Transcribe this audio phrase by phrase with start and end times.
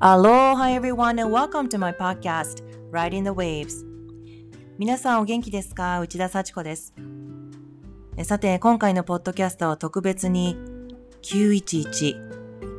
[0.00, 2.62] Aloha everyone and welcome to my podcast
[2.92, 3.84] Riding the Waves.
[4.78, 5.98] 皆さんお元気ですか？
[5.98, 6.94] 内田幸子です。
[8.22, 10.56] さて今回のポッドキャストは特別に
[11.22, 12.14] 911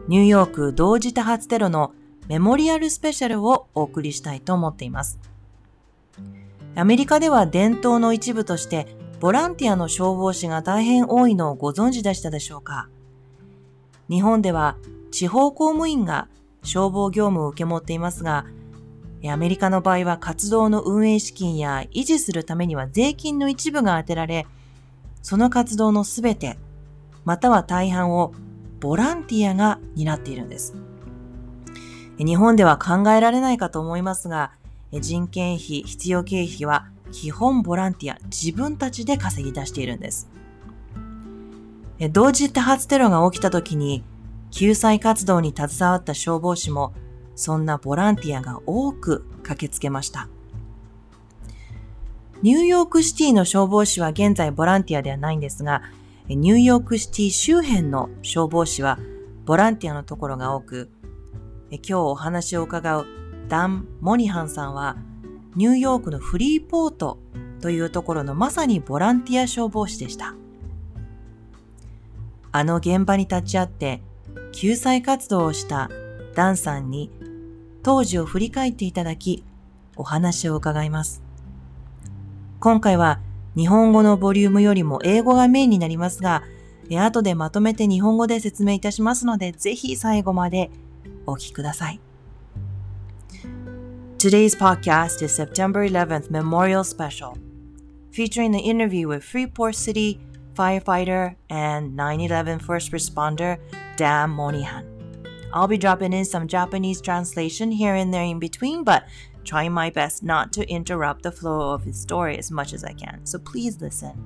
[0.08, 1.92] ニューヨーク同時多発テロの
[2.30, 5.20] メモリアルスペシャルをお送りしたいと思っています。
[6.76, 8.88] アメリカでは伝統の一部として
[9.20, 12.88] ボランティアの消防士が大変多いのをご存知でしたでしょうか？
[14.10, 14.78] 日本では
[15.12, 16.30] 地方公務員が
[16.64, 18.46] 消防業務を受け持っていますが、
[19.28, 24.48] アメリカの場合は活動の運営資金や維持するためには税金の一部が充てられ、
[25.22, 26.58] その活動のすべて、
[27.26, 28.34] または大半を
[28.80, 30.74] ボランティアが担っているんです。
[32.18, 34.52] 日本では考えられないかと思いますが、
[34.92, 40.30] 人件費、必要経費は基本ボランティア、自分たちで稼ぎ出しているんです。
[42.12, 44.04] 同時多発テロが起きた時に
[44.52, 46.94] 救済活動に携わった消防士も、
[47.36, 50.28] そんなボランティアが多く駆けつけました。
[52.42, 55.84] ニューヨークシティの消防士は現在ボランティアではないんですが、
[56.28, 59.00] ニューヨークシティ周辺の消防士は
[59.46, 60.90] ボランティアのところが多く、
[61.72, 63.06] 今日お話を伺う
[63.48, 64.98] ダン・モニハンさんは、
[65.56, 67.20] ニューヨークのフリーポート
[67.62, 70.36] というところのまさにボランティア消防士でした。
[72.52, 74.02] あの現場に立ち会って
[74.52, 75.90] 救済活動をした
[76.36, 77.12] ダンさんに
[77.84, 79.44] 当時を振り返っていただき、
[79.96, 81.22] お話を伺います。
[82.60, 83.20] 今回は
[83.56, 86.44] 日本語のボリュームよりも英語がメインになりますが、
[86.90, 90.70] 後でまとめて日本語で説明いたしますので、ぜひ最後まで
[91.26, 92.00] お聞きください。
[94.18, 97.38] Today's podcast is September 11th Memorial Special,
[98.12, 100.20] featuring the interview with Freeport City
[100.60, 103.58] firefighter and 9-11 first responder
[103.96, 104.86] Dan Monihan.
[105.54, 109.06] I'll be dropping in some Japanese translation here and there in between, but
[109.46, 112.92] trying my best not to interrupt the flow of his story as much as I
[112.92, 114.22] can, so please listen.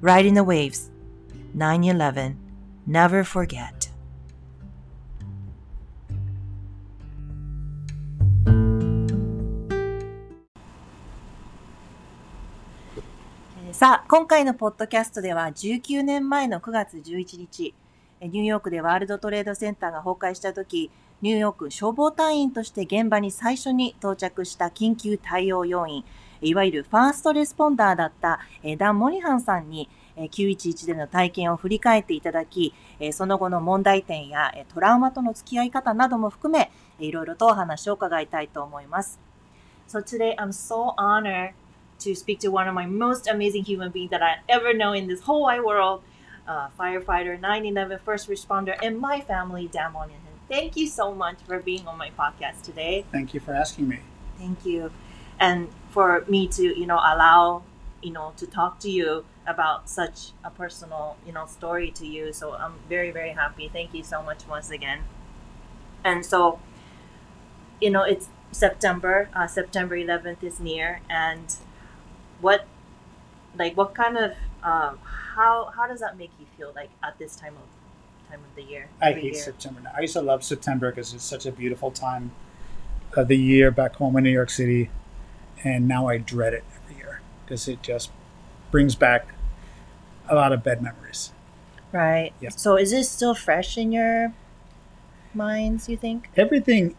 [0.00, 0.92] Riding the Waves,
[1.52, 2.38] 9 11,
[2.86, 3.83] Never Forget.
[13.74, 17.74] さあ、今回のポッドキャストでは19年前の9月11日、
[18.20, 20.92] ニューヨークでワールドトレードセンターが崩壊した時、
[21.22, 26.04] ニューヨーク消防隊員として現場に最初に到着した緊急対応要員、
[26.40, 28.38] いわゆるファーストレスポンダーだった
[28.78, 32.72] ダン・モニハンさんに911での体験を振り返っていただき、
[33.10, 36.70] その後の問題点やトラウマとの付き合い方なども含め、
[37.00, 39.18] いろいろとお話を伺いたいと思います。
[39.88, 41.54] So today I'm so honored
[42.00, 45.06] to speak to one of my most amazing human beings that I ever know in
[45.06, 46.02] this whole wide world.
[46.46, 50.10] uh, firefighter, 911 first responder, and my family, Damon.
[50.48, 53.06] Thank you so much for being on my podcast today.
[53.10, 54.00] Thank you for asking me.
[54.36, 54.90] Thank you.
[55.40, 57.62] And for me to, you know, allow,
[58.02, 62.32] you know, to talk to you about such a personal, you know, story to you.
[62.32, 63.68] So I'm very, very happy.
[63.72, 65.00] Thank you so much once again.
[66.04, 66.60] And so,
[67.80, 69.30] you know, it's September.
[69.34, 71.00] Uh, September 11th is near.
[71.08, 71.56] And
[72.40, 72.66] what,
[73.58, 77.36] like, what kind of um, how how does that make you feel like at this
[77.36, 78.88] time of time of the year?
[79.00, 79.34] I hate year?
[79.34, 79.82] September.
[79.94, 82.32] I used to love September because it's such a beautiful time
[83.16, 84.90] of the year back home in New York City,
[85.62, 88.10] and now I dread it every year because it just
[88.70, 89.28] brings back
[90.28, 91.32] a lot of bad memories.
[91.92, 92.32] Right.
[92.40, 92.48] Yeah.
[92.48, 94.32] So is this still fresh in your
[95.34, 95.88] minds?
[95.88, 96.96] You think everything?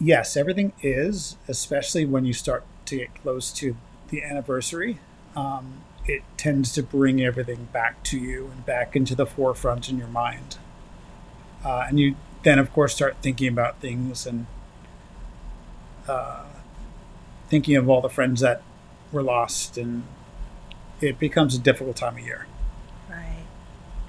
[0.00, 3.76] Yes, everything is, especially when you start to get close to
[4.08, 4.98] the anniversary.
[5.36, 9.98] Um, it tends to bring everything back to you and back into the forefront in
[9.98, 10.56] your mind.
[11.64, 14.46] Uh, and you then, of course, start thinking about things and
[16.06, 16.44] uh,
[17.48, 18.62] thinking of all the friends that
[19.12, 20.04] were lost, and
[21.00, 22.46] it becomes a difficult time of year.
[23.10, 23.44] Right.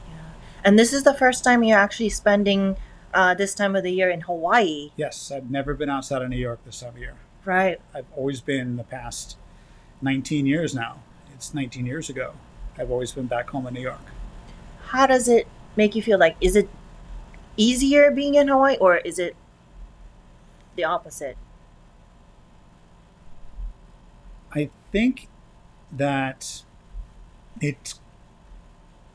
[0.07, 0.15] Yeah.
[0.63, 2.77] And this is the first time you're actually spending
[3.13, 4.91] uh, this time of the year in Hawaii.
[4.95, 7.15] Yes, I've never been outside of New York this time of year.
[7.45, 7.81] Right.
[7.93, 9.37] I've always been in the past
[10.01, 10.99] 19 years now
[11.39, 12.33] it's 19 years ago.
[12.77, 14.01] I've always been back home in New York.
[14.87, 15.47] How does it
[15.77, 16.19] make you feel?
[16.19, 16.67] Like, is it
[17.55, 19.37] easier being in Hawaii, or is it
[20.75, 21.37] the opposite?
[24.53, 25.29] I think
[25.93, 26.63] that
[27.61, 28.01] it's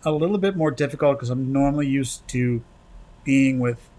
[0.02, 2.62] a little bit more difficult because I'm normally used to
[3.22, 3.90] being with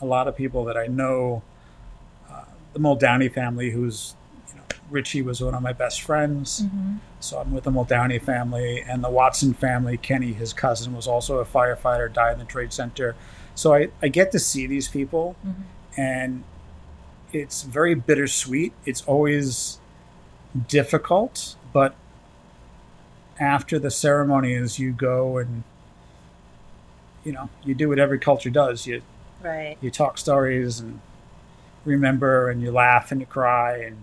[0.00, 1.42] a lot of people that I know.
[2.30, 4.14] Uh, the Muldowney family, who's
[4.90, 6.62] Richie was one of my best friends.
[6.62, 6.96] Mm-hmm.
[7.20, 9.96] So I'm with the Muldowney family and the Watson family.
[9.96, 13.14] Kenny, his cousin, was also a firefighter, died in the Trade Center.
[13.54, 15.54] So I, I get to see these people, Mhm.
[15.96, 16.44] and
[17.32, 18.72] it's very bittersweet.
[18.86, 19.78] It's always
[20.68, 21.94] difficult, but
[23.40, 25.62] after the ceremony, ceremonies, you go and
[27.24, 28.86] you know you do what every culture does.
[28.86, 29.02] You
[29.42, 29.76] Right.
[29.80, 31.00] you talk stories and
[31.84, 34.02] remember, and you laugh and you cry, and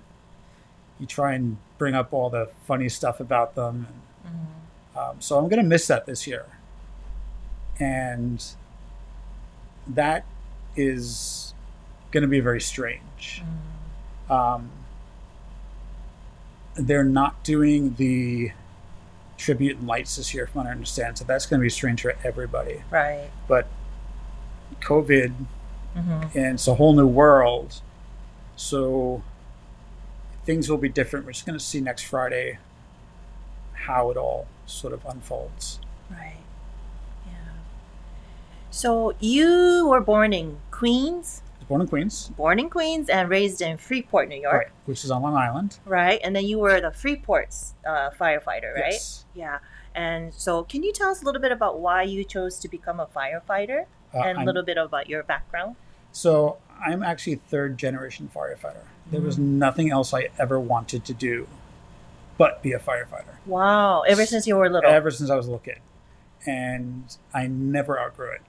[0.99, 3.87] you try and bring up all the funny stuff about them.
[4.25, 4.97] Mhm.
[4.97, 6.45] Um, so I'm going to miss that this year.
[7.79, 8.43] And
[9.87, 10.23] that
[10.75, 11.53] is
[12.11, 13.43] going to be very strange.
[14.29, 14.71] Um,
[16.75, 18.51] they're not doing the
[19.37, 21.17] tribute and lights this year, from what I understand.
[21.17, 22.83] So that's going to be strange for everybody.
[22.89, 23.29] Right.
[23.47, 23.67] But
[24.81, 25.33] COVID,
[25.93, 27.81] hmm and it's a whole new world.
[28.55, 29.23] So
[30.45, 31.25] things will be different.
[31.25, 32.59] We're just going to see next Friday
[33.73, 35.79] how it all sort of unfolds.
[36.09, 36.37] Right.
[37.25, 37.31] Yeah.
[38.71, 43.77] So you were born in Queens, born in Queens, born in Queens, and raised in
[43.77, 44.53] Freeport, New York.
[44.53, 45.79] right, which is on Long Island.
[45.85, 46.19] Right.
[46.23, 48.93] And then you were the Freeport's uh, firefighter, right?
[48.93, 49.25] Yes.
[49.33, 49.59] Yeah.
[49.95, 52.99] And so, can you tell us a little bit about why you chose to become
[52.99, 55.75] a firefighter, Uh, and a little bit about your background?
[56.11, 58.83] So I'm actually a third generation firefighter.
[59.11, 59.59] There was Mm-hmm.
[59.59, 61.47] nothing else I ever wanted to do
[62.37, 63.35] but be a firefighter.
[63.45, 64.01] Wow.
[64.01, 64.89] Ever since you were little.
[64.91, 65.79] Ever since I was a little kid.
[66.45, 68.41] And I never outgrew it.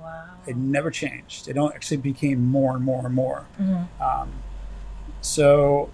[0.00, 0.26] Wow.
[0.46, 1.48] It never changed.
[1.48, 3.46] It actually became more and more and more.
[3.60, 3.88] Mhm.
[4.00, 4.32] Um,
[5.22, 5.90] so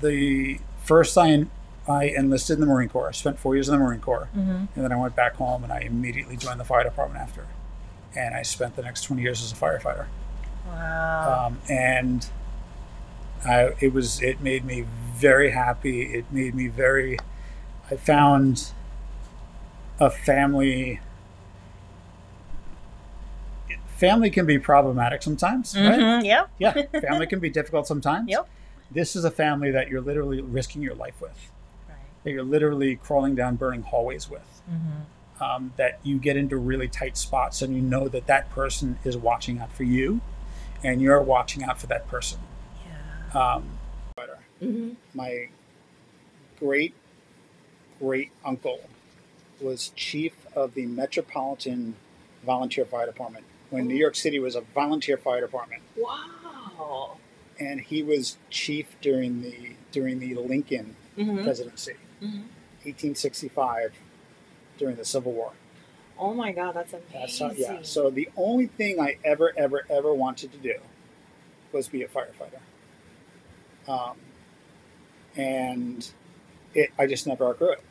[0.00, 1.46] the first I,
[1.88, 3.08] I enlisted in the Marine Corps.
[3.08, 4.28] I spent four years in the Marine Corps.
[4.36, 4.68] Mhm.
[4.74, 7.46] And then I went back home and I immediately joined the fire department after.
[8.14, 10.06] And I spent the next 20 years as a firefighter.
[10.66, 11.46] Wow.
[11.46, 12.28] um, and
[13.46, 16.02] I, it was it made me very happy.
[16.14, 17.18] It made me very.
[17.90, 18.72] I found
[20.00, 21.00] a family.
[23.96, 25.98] Family can be problematic sometimes, right?
[25.98, 26.24] Mhm.
[26.24, 26.50] Yep.
[26.58, 28.28] Yeah, family can be difficult sometimes.
[28.28, 28.46] Yep.
[28.90, 31.50] This is a family that you're literally risking your life with.
[31.88, 31.96] Right.
[32.24, 34.60] That you're literally crawling down burning hallways with.
[34.70, 35.42] Mhm.
[35.42, 39.16] Um, that you get into really tight spots and you know that that person is
[39.16, 40.20] watching out for you,
[40.84, 42.40] and you're watching out for that person.
[43.34, 43.54] Yeah.
[43.54, 43.78] Um,
[44.62, 44.96] Mhm.
[45.14, 45.48] my
[46.58, 46.94] great
[47.98, 48.80] great uncle
[49.60, 51.94] was chief of the Metropolitan
[52.44, 57.16] Volunteer Fire Department when New York City was a volunteer fire department, Wow.
[57.58, 61.42] and he was chief during the during the Lincoln Mhm.
[61.42, 62.44] presidency, Mhm.
[62.84, 63.94] 1865,
[64.78, 65.52] during the Civil War.
[66.18, 67.10] Oh my God, that's amazing.
[67.12, 67.78] That's how, yeah.
[67.82, 70.74] So the only thing I ever, ever, ever wanted to do
[71.72, 72.60] was be a firefighter.
[73.88, 74.16] Um,
[75.36, 76.08] and
[76.74, 77.82] it, I just never outgrew it.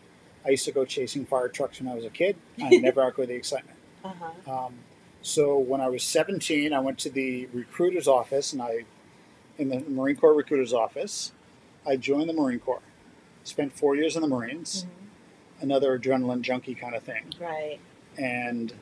[0.45, 2.35] I used to go chasing fire trucks when I was a kid.
[2.61, 3.77] I never outgrew the excitement.
[4.03, 4.65] uh-huh.
[4.65, 4.73] Um,
[5.21, 8.85] so when I was 17, I went to the recruiter's office, and I,
[9.57, 11.31] in the Marine Corps recruiter's office,
[11.85, 12.81] I joined the Marine Corps.
[13.43, 14.85] Spent four years in the Marines,
[15.61, 17.79] another adrenaline junkie kind of thing Right.
[18.17, 18.73] And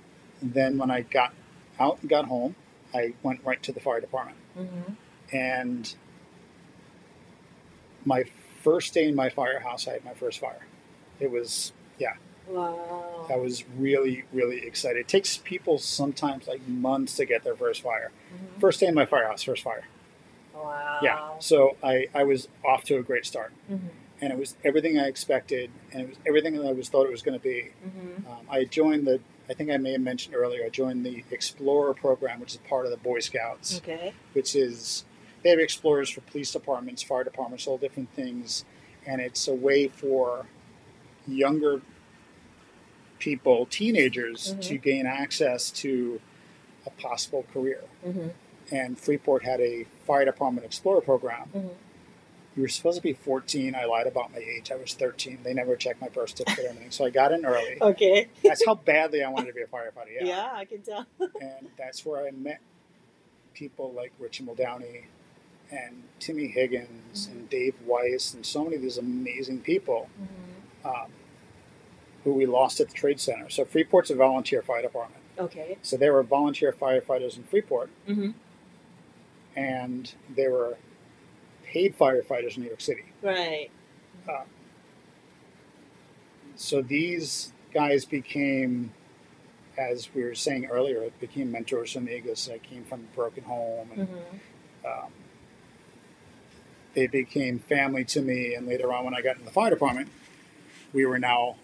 [0.42, 1.34] then when I got
[1.80, 2.56] out and got home,
[2.94, 4.38] I went right to the fire department.
[4.58, 5.36] Mm-hmm.
[5.36, 5.96] And
[8.06, 8.24] my
[8.62, 10.66] first day in my firehouse, I had my first fire.
[11.20, 12.14] It was, yeah,
[12.48, 13.26] Wow.
[13.30, 15.00] I was really, really excited.
[15.00, 18.12] It takes people sometimes like months to get their first fire.
[18.34, 18.60] Mhm.
[18.60, 19.86] First day in my firehouse, first fire.
[20.54, 21.00] Wow.
[21.02, 21.22] Yeah.
[21.40, 23.54] So I, I was off to a great start.
[23.72, 23.88] Mm-hmm.
[24.24, 27.12] And it was everything I expected, and it was everything that I was thought it
[27.12, 27.72] was going to be.
[27.86, 28.26] Mm-hmm.
[28.32, 31.94] Um, I joined the, I think I may have mentioned earlier, I joined the Explorer
[31.94, 34.14] program, which is part of the Boy Scouts, Okay.
[34.32, 35.04] which is,
[35.44, 38.64] they have explorers for police departments, fire departments, all different things.
[39.06, 40.46] And it's a way for
[41.28, 41.82] younger
[43.20, 44.62] people, teenagers, Mhm.
[44.70, 46.22] to gain access to
[46.86, 47.82] a possible career.
[48.08, 48.30] Mm-hmm.
[48.72, 51.50] And Freeport had a fire department explorer program.
[52.56, 53.74] You were supposed to be 14.
[53.76, 54.72] I lied about my age.
[54.72, 55.40] I was 13.
[55.44, 56.92] They never checked my birth certificate or anything.
[56.92, 57.78] So I got in early.
[57.82, 58.28] Okay.
[58.44, 60.14] That's how badly I wanted to be a firefighter.
[60.22, 60.26] Yeah.
[60.26, 60.50] Yeah.
[60.54, 61.08] I can tell.
[61.42, 62.60] And that's where I met
[63.56, 65.06] people like Richie Muldowney
[65.72, 70.88] and Timmy Higgins and Dave Weiss and so many of these amazing people Mm-hmm.
[70.88, 71.12] um,
[72.24, 73.50] who we lost at the Trade Center.
[73.50, 75.22] So Freeport's a volunteer fire department.
[75.40, 75.78] Okay.
[75.82, 78.32] So there were volunteer firefighters in Freeport Mm-hmm.
[79.56, 80.78] and there were
[81.74, 83.04] paid firefighters in New York City.
[83.22, 83.70] Right.
[86.56, 88.94] So these guys became,
[89.78, 93.90] as we were saying earlier, became mentors me because I came from a broken home
[93.96, 94.86] and Mm-hmm.
[95.06, 95.12] um,
[96.94, 98.54] they became family to me.
[98.54, 100.10] And later on, when I got in the fire department,
[100.94, 101.56] we were now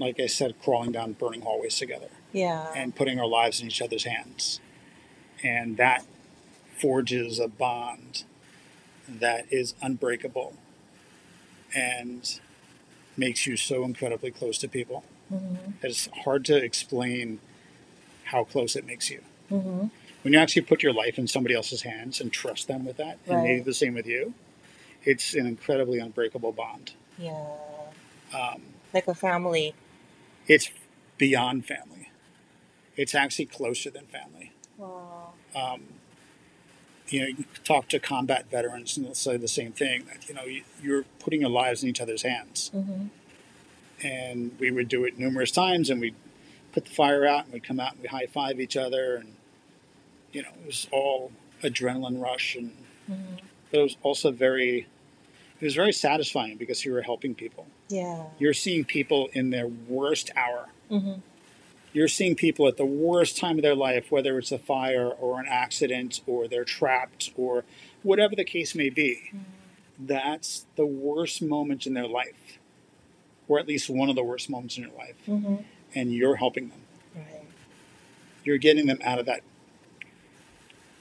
[0.00, 2.72] like I said, crawling down burning hallways together Yeah.
[2.76, 4.60] and putting our lives in each other's hands.
[5.42, 6.04] And that
[6.80, 8.22] forges a bond
[9.08, 10.54] that is unbreakable
[11.74, 12.40] and
[13.16, 15.04] makes you so incredibly close to people.
[15.32, 15.74] Mhm.
[15.82, 17.40] It's hard to explain
[18.24, 19.22] how close it makes you.
[19.50, 19.90] Mhm.
[20.22, 23.18] When you actually put your life in somebody else's hands and trust them with that,
[23.26, 24.34] and they do the same with you,
[25.04, 26.92] it's an incredibly unbreakable bond.
[27.18, 27.56] Yeah.
[28.32, 28.62] Um,
[28.92, 29.74] Like a family.
[30.46, 30.70] it's
[31.18, 32.10] beyond family.
[32.96, 34.52] It's actually closer than family.
[34.76, 35.32] Wow.
[35.54, 35.97] Um,
[37.08, 40.34] you know, you talk to combat veterans and they'll say the same thing that, you
[40.34, 42.70] know, you, you're putting your lives in each other's hands.
[42.74, 43.06] Mm-hmm.
[44.06, 46.14] And we would do it numerous times and we'd
[46.72, 49.16] put the fire out and we'd come out and we'd high five each other.
[49.16, 49.34] And,
[50.32, 52.54] you know, it was all adrenaline rush.
[52.56, 52.72] And,
[53.10, 53.36] Mm-hmm.
[53.70, 54.86] but it was also very,
[55.60, 57.66] it was very satisfying because you were helping people.
[57.88, 58.24] Yeah.
[58.38, 60.66] You're seeing people in their worst hour.
[60.90, 61.20] Mm-hmm.
[61.92, 65.40] You're seeing people at the worst time of their life, whether it's a fire or
[65.40, 67.64] an accident or they're trapped or
[68.02, 69.32] whatever the case may be.
[69.98, 72.58] That's the worst moment in their life,
[73.48, 75.16] or at least one of the worst moments in your life.
[75.26, 75.56] Mm-hmm.
[75.94, 76.80] And you're helping them.
[77.16, 77.42] Right.
[78.44, 79.40] You're getting them out of that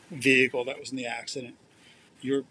[0.09, 1.55] vehicle that was in the accident.
[2.21, 2.43] You're,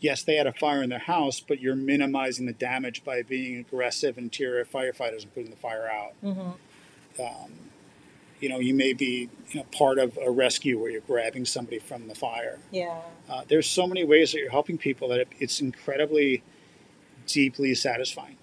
[0.00, 3.58] yes, they had a fire in their house, but you're minimizing the damage by being
[3.58, 6.14] aggressive and interior firefighters and putting the fire out.
[6.24, 6.50] Mm-hmm.
[7.20, 7.52] Um,
[8.40, 11.78] you know, you may be you know, part of a rescue where you're grabbing somebody
[11.78, 12.58] from the fire.
[12.70, 12.98] Yeah.
[13.30, 16.42] Uh, there's so many ways that you're helping people that it, it's incredibly,
[17.26, 18.36] deeply satisfying.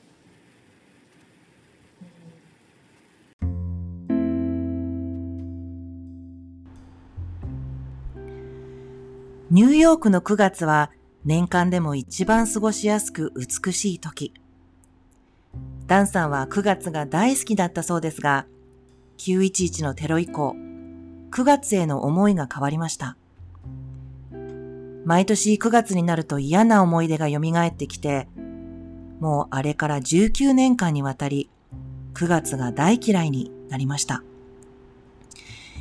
[9.51, 10.91] ニューヨークの9月は
[11.25, 14.31] 年間でも一番過ごしやすく美しい時。
[15.87, 18.45] ダンさんは9月が大好きだったそうですが、
[19.19, 20.55] 911のテロ以降、
[21.31, 23.17] 9月への思いが変わりました。
[25.03, 28.29] 毎年9月になると嫌な思い出が蘇ってきて、
[29.19, 31.49] もうあれから19年間にわたり、
[32.13, 34.23] 9月が大嫌いになりました。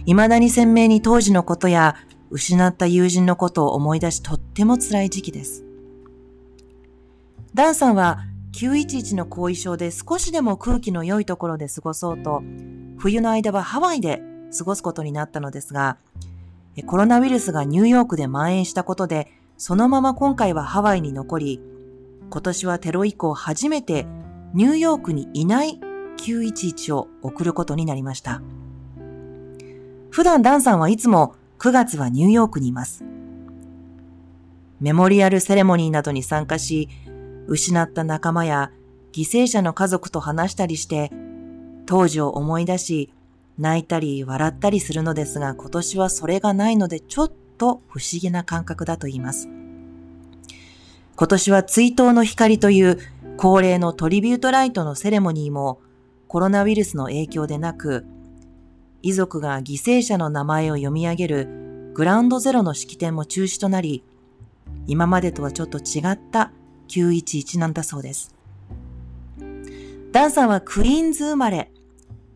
[0.04, 1.95] 未だに鮮明に当時のことや
[2.30, 5.64] 失った友人のことを思い出しとっても辛い時期です。
[7.54, 12.43] ダンさんは911の後遺症で少しでも空気の良いところで過ごそうと、
[12.99, 14.23] 冬の間はハワイで
[14.57, 15.99] 過ごすことになったのですが、
[16.87, 21.61] コロナウイルスがニューヨークで蔓延したことで、そのまま今回はハワイに残り、
[22.31, 24.07] 今年はテロ以降初めて
[24.55, 25.81] ニューヨークにいない
[26.19, 28.43] 911を送ることになりました。
[30.11, 33.05] 普段ダンさんはいつも9月はニューヨークにいます。
[34.81, 36.88] メモリアルセレモニーなどに参加し、
[37.49, 38.71] 失った仲間や
[39.12, 41.11] 犠牲者の家族と話したりして、
[41.87, 43.12] 当時を思い出し、
[43.59, 49.49] 泣いたり笑ったりするのですが、今年はそれがないのでちょっと不思議な感覚だと言います。
[51.17, 52.99] 今年は追悼の光という
[53.38, 55.81] 恒例のトリビュートライトのセレモニーも
[56.28, 58.05] コロナウイルスの影響でなく、
[59.02, 64.05] 遺族が犠牲者の名前を読み上げるグラウンドゼロの式典も中止となり、
[64.87, 66.52] 今までとはちょっと違った
[66.88, 68.35] 911なんだそうです。
[70.11, 71.71] ダンさんはクイーンズ生まれ、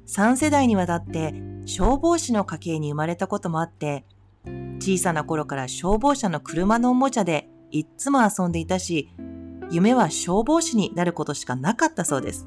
[0.06, 4.04] 3世代にわたって消防士の家系に生まれたこともあって、
[4.78, 9.08] 小さな頃から消防車の車のおもちゃでいっつも遊んでいたし、
[9.70, 12.46] 夢は消防士になることしかなかったそうです。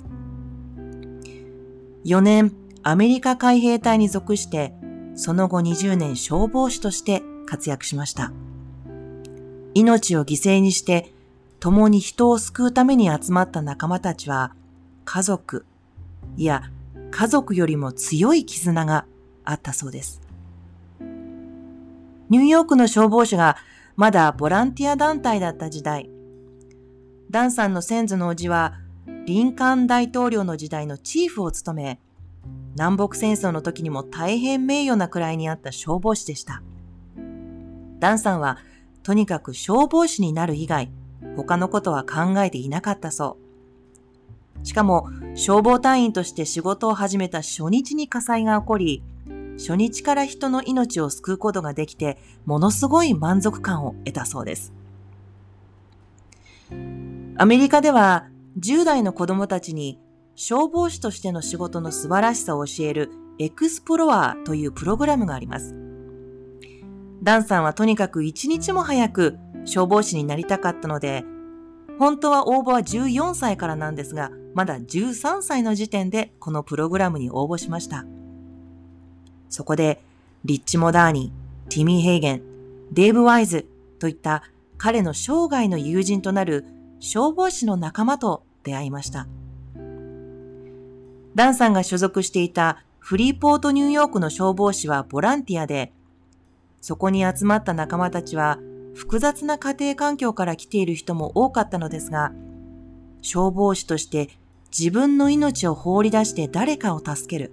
[2.06, 2.52] 4年、
[2.84, 4.76] アメリカ海兵隊に属して、
[5.16, 8.32] その後20年消防士として活躍しました。
[9.74, 11.15] 命を犠牲にして、
[11.66, 14.54] 共に人を救うために集まった仲間たちは、
[15.04, 15.66] 家族、
[16.38, 16.70] いや、
[17.10, 19.08] 家族よりも強い絆が
[19.44, 20.22] あったそうです。
[22.30, 23.58] ニューヨークの消防士が
[23.96, 26.12] まだボランティア団体だった時代、
[27.32, 28.76] ダンさんの先祖の叔父は、
[29.26, 32.00] リンカーン大統領の時代のチーフを務め、
[32.76, 36.62] 南北戦争の時にも大変名誉な位にあった消防士でした。
[37.98, 38.60] ダンさんは、
[39.02, 40.92] とにかく消防士になる以外、
[41.36, 43.38] 他のことは考えていなかったそ
[44.62, 44.66] う。
[44.66, 49.04] しかも、消防隊員として仕事を始めた初日に火災が起こり、
[49.58, 54.74] 初日から人の命を救うことができて、ものすごい満足感を得たそうです。
[57.38, 58.28] アメリカでは、
[58.60, 60.00] 10代の子供たちに
[60.36, 65.76] 消防士としての仕事の素晴らしさを教えるエクスプロアというプログラムがあります。
[67.22, 71.26] ダンさんはとにかく一日も早く消防士になりたかったので、
[72.00, 78.06] 本当は応募は14歳からなんですが、まだ13歳の時点でこのプログラムに応募しました。
[79.50, 80.02] そこで、
[80.44, 81.32] リッチ・モダーニ、
[81.70, 82.42] ティミー・ヘイゲン、
[82.92, 83.68] デーブ・ワイズ
[84.00, 84.44] といった
[84.78, 86.66] 彼の生涯の友人となる
[87.00, 89.28] 消防士の仲間と出会いました。
[91.36, 95.92] ダンさんが所属していたフリーポートニューヨークの消防士はボランティアで、
[96.82, 98.60] そこに集まった仲間たちは
[98.96, 102.32] 複雑な家庭環境から来ている人も多かったのですが、
[103.22, 104.30] 消防士として
[104.78, 107.52] 自分の命を放り出して誰かを助ける。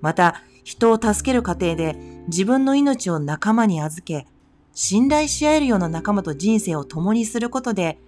[0.00, 1.96] また、人を助ける過程で
[2.28, 4.26] 自分の命を仲間に預け、
[4.74, 7.98] 信頼し合えるような仲間と人生を共にすることで、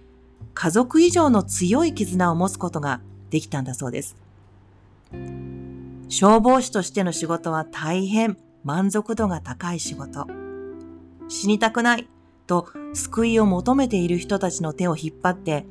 [0.53, 4.15] 家族以上の強い絆を持つことができたんだそうです。
[6.07, 10.25] 消防士としての仕事は大変満足度が高い仕事。
[11.27, 12.07] 死にたくない
[12.47, 15.65] と救いを求めている人たちの手を引っ張って、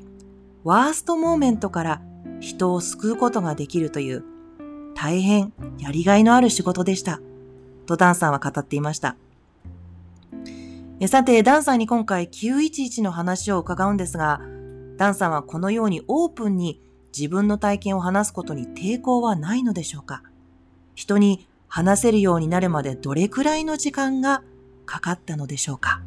[0.64, 2.02] ワーストモーメントから
[2.40, 4.25] 人を救うことができるという
[4.95, 7.21] 大変やりがいのある仕事でした。
[7.87, 9.16] とダンさんは語っていました。
[11.07, 14.40] さて、ダンさんに今回911の話を伺うんですが、
[14.97, 16.81] ダンさんはこのようにオープンに
[17.16, 20.23] 自分の体験を話すことに抵抗はないのでしょうか
[20.95, 24.43] 人に話せるようになるまでどれくらいの時間が
[24.87, 26.00] かかったのでしょうか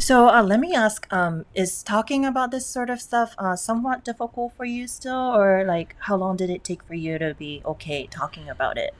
[0.00, 4.02] So uh, let me ask: um, Is talking about this sort of stuff uh, somewhat
[4.02, 7.60] difficult for you still, or like how long did it take for you to be
[7.66, 8.94] okay talking about it?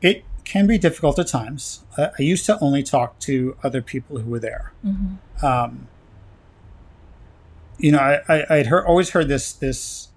[0.00, 1.84] It can be difficult at times.
[1.98, 4.72] Uh, I used to only talk to other people who were there.
[4.86, 5.44] Mm-hmm.
[5.44, 5.88] Um,
[7.78, 10.08] you know, I, I, I'd heard, always heard this this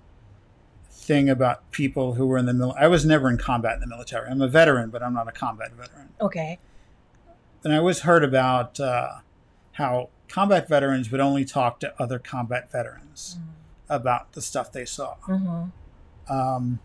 [0.92, 2.86] thing about people who were in the military.
[2.86, 4.30] I was never in combat in the military.
[4.30, 6.10] I'm a veteran, but I'm not a combat veteran.
[6.22, 6.60] Okay.
[7.64, 9.20] And I always heard about uh,
[9.74, 13.38] how combat veterans would only talk to other combat veterans
[13.90, 15.16] about the stuff they saw.
[15.28, 16.34] Mm-hmm.
[16.34, 16.80] Um,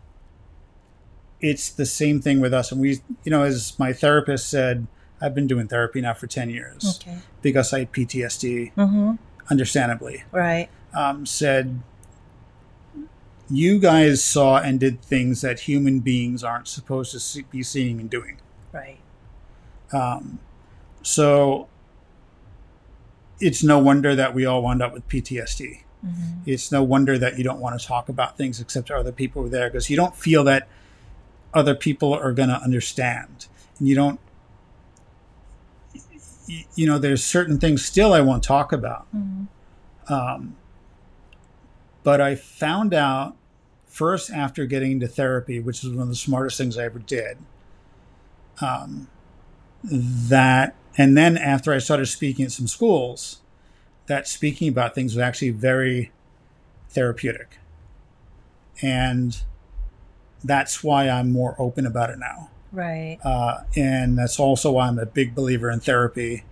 [1.41, 2.71] it's the same thing with us.
[2.71, 4.87] And we, you know, as my therapist said,
[5.21, 7.17] I've been doing therapy now for 10 years Okay.
[7.41, 9.13] because I had PTSD, Mm-hmm.
[9.49, 10.23] understandably.
[10.31, 10.69] Right.
[10.93, 11.81] Um, said,
[13.49, 17.99] you guys saw and did things that human beings aren't supposed to see, be seeing
[17.99, 18.39] and doing.
[18.71, 18.99] Right.
[19.91, 20.39] Um,
[21.01, 21.67] so
[23.43, 25.81] it's no wonder that we all wound up with PTSD.
[26.05, 26.41] Mm-hmm.
[26.45, 29.45] It's no wonder that you don't want to talk about things except to other people
[29.45, 30.67] are there because you don't feel that
[31.53, 33.47] other people are going to understand.
[33.79, 34.19] And you don't,
[36.75, 39.07] you know, there's certain things still I won't talk about.
[39.15, 40.13] Mm-hmm.
[40.13, 40.55] Um,
[42.03, 43.35] but I found out
[43.87, 47.37] first after getting into therapy, which is one of the smartest things I ever did,
[48.61, 49.07] um,
[49.83, 53.41] that, and then after I started speaking at some schools,
[54.07, 56.11] that speaking about things was actually very
[56.89, 57.57] therapeutic.
[58.81, 59.41] And
[60.43, 62.49] that's why I'm more open about it now.
[62.71, 63.19] Right.
[63.23, 66.43] Uh, and that's also why I'm a big believer in therapy.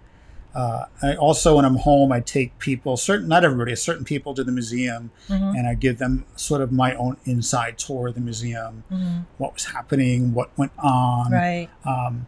[0.54, 4.44] Uh, I also, when I'm home, I take people, certain, not everybody, certain people to
[4.44, 5.56] the museum, Mm-hmm.
[5.56, 9.20] and I give them sort of my own inside tour of the museum, Mm-hmm.
[9.38, 11.32] what was happening, what went on.
[11.32, 11.70] Right.
[11.86, 12.28] Um,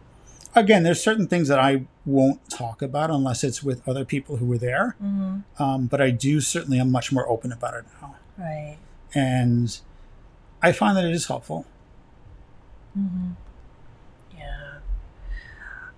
[0.54, 4.46] again, there's certain things that I won't talk about unless it's with other people who
[4.46, 4.96] were there.
[5.02, 5.62] Mm-hmm.
[5.62, 8.16] Um, but I do certainly, I'm much more open about it now.
[8.38, 8.78] Right.
[9.14, 9.78] And
[10.62, 11.66] I find that it is helpful.
[12.98, 13.30] Mm-hmm.
[14.36, 14.78] Yeah.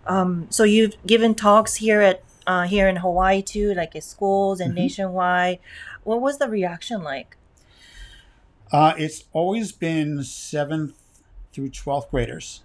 [0.07, 0.47] Um.
[0.51, 4.73] So you've given talks here at uh, here in Hawaii too, like at schools and
[4.73, 4.77] Mhm.
[4.77, 5.59] nationwide.
[6.05, 7.37] What was the reaction like?
[8.73, 10.95] Uh, it's always been seventh
[11.53, 12.62] through 12th graders.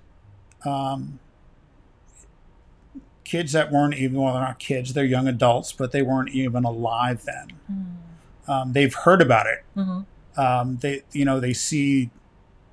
[0.65, 1.19] Um,
[3.31, 6.65] kids that weren't even, well, they're not kids, they're young adults, but they weren't even
[6.65, 7.97] alive then.
[8.45, 9.63] Um, they've heard about it.
[9.77, 10.39] Mm-hmm.
[10.39, 12.09] Um, they, you know, they see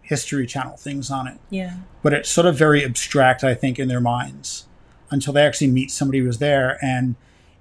[0.02, 1.74] History Channel things on it, Yeah.
[2.02, 4.66] but it's sort of very abstract, I think, in their minds
[5.12, 7.14] until they actually meet somebody who was there and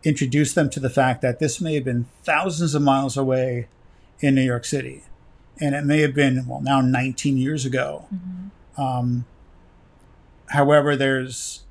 [0.04, 3.68] introduce them to the fact that this may have been thousands of miles away
[4.22, 5.04] in New York City.
[5.62, 8.08] And it may have been, well, now 19 years ago.
[8.14, 8.82] Mm-hmm.
[8.82, 9.26] Um,
[10.48, 11.64] however, there's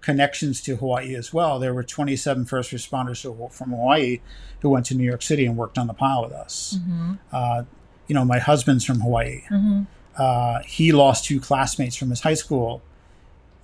[0.00, 1.58] connections to Hawaii as well.
[1.58, 4.20] There were 27 first responders who, from Hawaii
[4.60, 6.78] who went to New York City and worked on the pile with us.
[6.78, 7.12] Mm-hmm.
[7.32, 7.62] Uh,
[8.06, 9.42] you know, my husband's from Hawaii.
[9.50, 9.82] Mm-hmm.
[10.16, 12.82] Uh, he lost two classmates from his high school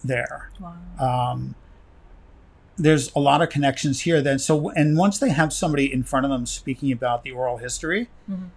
[0.05, 0.51] there.
[0.61, 0.77] Wow.
[1.33, 1.55] Um,
[2.79, 4.21] there's a lot of connections here.
[4.23, 7.57] Then, so and once they have somebody in front of them speaking about the oral
[7.57, 8.51] history, Mhm.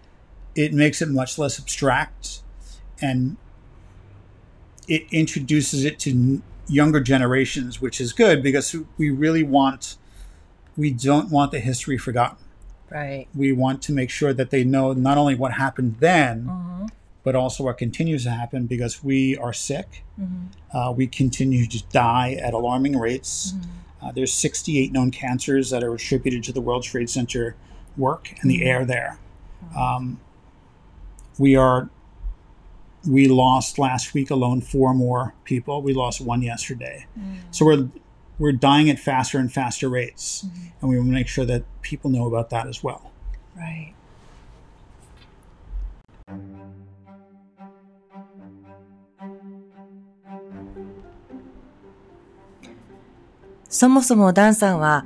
[0.56, 2.42] it makes it much less abstract,
[3.02, 3.38] and
[4.88, 9.98] it introduces it to younger generations, which is good because we really want,
[10.78, 12.38] we don't want the history forgotten.
[12.90, 13.28] Right.
[13.36, 16.86] We want to make sure that they know not only what happened then, Mm-hmm.
[17.24, 20.04] but also what continues to happen because we are sick.
[20.20, 20.76] Mm-hmm.
[20.78, 23.54] Uh, we continue to die at alarming rates.
[24.02, 27.56] Uh, there's 68 known cancers that are attributed to the World Trade Center
[27.98, 29.20] work and the air there.
[29.78, 30.20] Um,
[31.38, 31.90] we are
[33.07, 35.83] We lost last week alone four more people.
[35.83, 37.07] We lost one yesterday.
[37.51, 37.89] So we're
[38.39, 40.47] we're dying at faster and faster rates,
[40.81, 43.13] and we want to make sure that people know about that as well.
[43.57, 43.95] Right.
[53.69, 55.05] そもそもダンさんは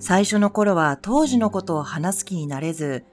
[0.00, 3.04] 最初の頃は当時のことを話す気になれず、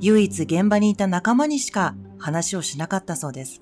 [0.00, 3.61] 唯一現場にいた仲間にしか 話をしなかったそうです。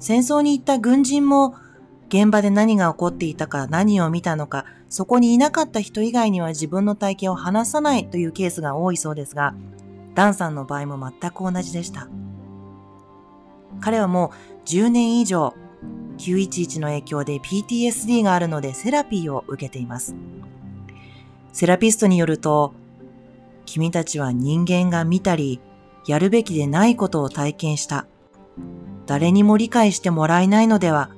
[0.00, 1.54] 戦争に行った軍人も
[2.08, 9.54] 現場で何が起こっていたか何を見たのか、そこにいなかった人以外には自分の体験を話さないというケースが多いそうですが、
[10.14, 12.08] ダンさんの場合も全く同じでした。
[13.80, 14.32] 彼はも
[14.64, 15.54] う10年以上
[16.16, 20.14] 911の影響で PTSD があるのでセラピーを受けています。
[21.52, 22.72] セラピストによると、
[23.66, 25.60] 君たちは人間が見たり、
[26.08, 28.06] やるべきでないことを体験した。
[29.06, 31.10] 誰にも理解してもらえないのでは、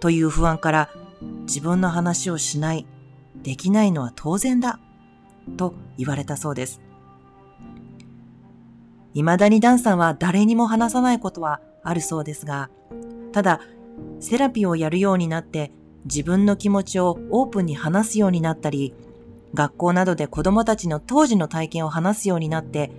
[0.00, 0.90] という不安から
[1.42, 2.86] 自分の話をしない、
[3.42, 4.80] できないのは当然だ、
[5.58, 6.80] と言われたそうです。
[9.12, 12.70] 未だにダンさんは誰にも話さないことはあるそうですが、
[13.32, 13.60] ただ、
[14.18, 15.72] セラピーをやるようになって
[16.06, 18.94] 自分の気持ちをオープンに話すようになったり、
[19.52, 22.90] 学校などで子供たちの当時の体験を話すようになって、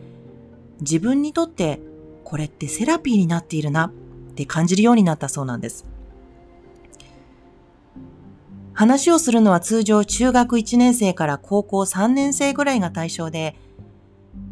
[0.82, 1.80] 自分にとって
[2.24, 3.92] これってセラピーになっているなっ
[4.36, 5.86] て感じるようになったそうなんです。
[8.74, 13.58] 話をするのは通常中学1年生から高校3年生ぐらいが対象で、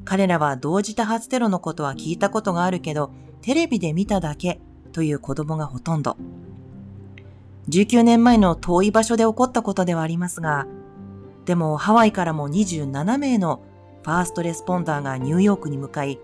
[0.03, 3.11] 彼らは同時多発テロのことは聞いたことがあるけど、
[3.41, 4.59] テレビで見ただけ
[4.91, 6.17] という子供がほとんど。
[7.69, 10.67] 19年前の遠い場所で起こったことではありますが、
[11.45, 13.61] でもハワイからも27名の
[14.07, 16.17] ファーストレスポンダーがニューヨークに向かい、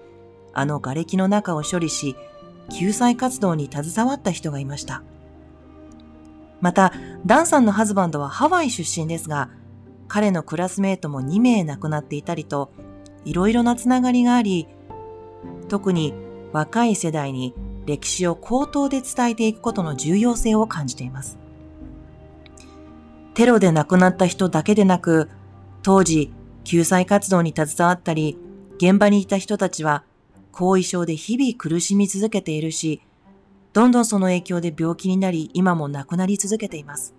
[0.53, 2.15] あの瓦礫の中を処理し、
[2.71, 5.03] 救済活動に携わった人がいました。
[6.61, 6.93] また、
[7.25, 9.49] ダンさんのハズバンドはハワイ出身ですが、
[10.07, 12.71] 彼のクラスメートも2名亡くなっていたりと、
[13.25, 14.69] いろいろなつながりがあり、
[15.67, 16.13] 特に
[16.53, 17.53] 若い世代に
[17.85, 21.37] 歴史を口頭で伝えていくことの重要性を感じています。
[23.33, 25.29] テロで亡くなった人だけでなく、
[25.81, 26.31] 当時、
[26.63, 28.37] 救済活動に携わったり、
[28.77, 30.03] 現場にいた人たちは、
[30.51, 33.01] 後遺症で日々苦しみ続けているし、
[33.73, 37.15] どんどんその影響で病気になり、今も亡くなり続けています。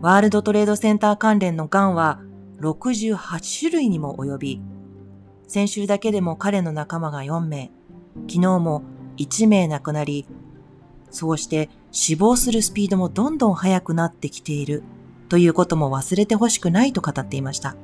[0.00, 2.20] ワールドトレードセンター関連の癌は
[2.60, 4.60] 68種類にも及び、
[5.46, 7.70] 先週だけでも彼の仲間が4名、
[8.28, 8.82] 昨日も
[9.16, 10.26] 1名亡くなり、
[11.10, 14.82] そうして死亡するスピードもどんどん速くなってきている
[15.30, 17.76] ということも忘れてほしくないと語っていました。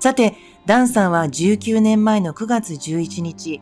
[0.00, 3.60] さて、ダンさんは19年前の9月11日、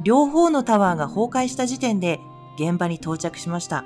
[0.00, 2.20] 両方のタワーが崩壊した時点で
[2.56, 3.84] 現場に到着しました。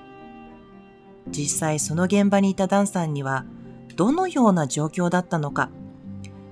[1.29, 3.45] 実際その現場にいたダンさんには
[3.97, 5.71] どのような状況だったのか、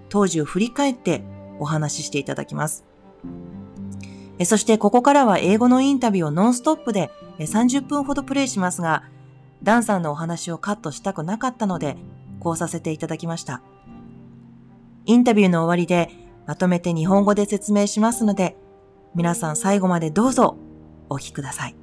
[0.08, 1.22] 当時を振り返って
[1.58, 2.84] お話ししていただきます。
[4.44, 9.04] そしてここからは英語のインタビューをノンストップで30分ほどプレイしますが、
[9.64, 11.96] ダンさんのお話をカットしたくなかったので、
[12.38, 13.62] こうさせていただきました。
[15.06, 16.10] インタビューの終わりで
[16.46, 18.56] まとめて日本語で説明しますので、
[19.14, 20.58] 皆さん最後までどうぞ
[21.08, 21.74] お聞きください。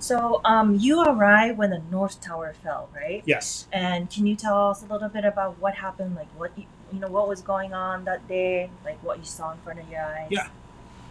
[0.00, 3.22] So, um, you arrived when the North Tower fell, right?
[3.26, 3.66] Yes.
[3.72, 6.14] And can you tell us a little bit about what happened?
[6.14, 6.52] Like, what
[6.96, 8.70] you, know, what was going on that day?
[8.84, 10.28] Like, what you saw in front of your eyes?
[10.30, 10.48] Yeah.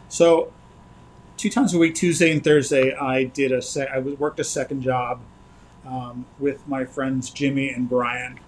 [0.10, 0.52] So,
[1.38, 4.44] two times a week, Tuesday and Thursday, I did a se- I was- worked a
[4.44, 5.20] second job
[5.86, 8.40] um, with my friends Jimmy and Brian.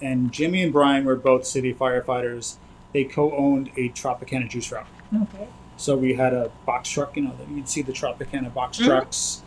[0.00, 2.56] And Jimmy and Brian were both city firefighters.
[2.94, 4.86] They co-owned a Tropicana juice route.
[5.14, 5.46] Okay.
[5.76, 8.86] So we had a box truck, you know, that you'd see the Tropicana box Mhm.
[8.86, 9.42] trucks,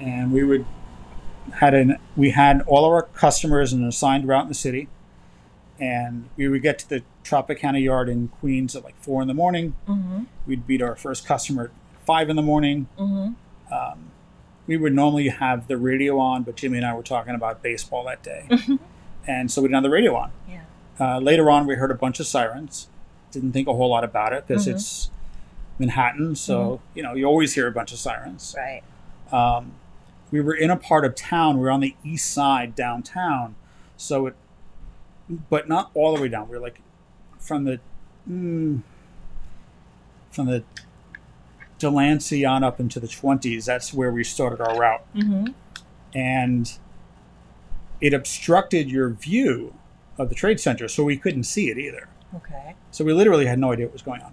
[0.00, 0.64] and we would
[1.54, 4.88] had an we had all of our customers in an assigned route in the city,
[5.78, 9.34] and we would get to the Tropicana yard in Queens at like four in the
[9.34, 9.74] morning.
[9.88, 10.24] Mm-hmm.
[10.46, 11.70] We'd beat our first customer at
[12.04, 12.88] five in the morning.
[12.98, 13.74] Mm-hmm.
[13.74, 14.10] Um,
[14.66, 18.04] we would normally have the radio on, but Jimmy and I were talking about baseball
[18.04, 18.48] that day,
[19.26, 20.30] and so we didn't have the radio on.
[20.48, 20.62] Yeah.
[21.00, 22.88] Uh, later on, we heard a bunch of sirens,
[23.32, 25.10] didn't think a whole lot about it because it's
[25.78, 28.54] Manhattan, so you know you always hear a bunch of sirens.
[28.56, 28.82] Right.
[29.32, 29.72] Um,
[30.30, 31.56] we were in a part of town.
[31.56, 33.56] We were on the east side downtown,
[33.96, 34.36] so it,
[35.50, 36.48] but not all the way down.
[36.48, 36.80] We are like
[37.38, 37.80] from the
[38.28, 38.82] mm,
[40.30, 40.62] from the
[41.78, 43.66] Delancey on up into the twenties.
[43.66, 45.46] That's where we started our route, Mm-hmm.
[46.14, 46.72] and
[48.00, 49.74] it obstructed your view
[50.18, 52.08] of the trade center, so we couldn't see it either.
[52.36, 52.74] Okay.
[52.90, 54.32] So we literally had no idea what was going on.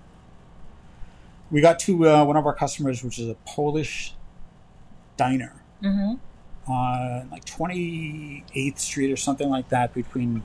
[1.51, 4.13] We got to uh, one of our customers, which is a Polish
[5.17, 6.71] diner Mm-hmm.
[6.71, 10.43] on like 28th Street or something like that between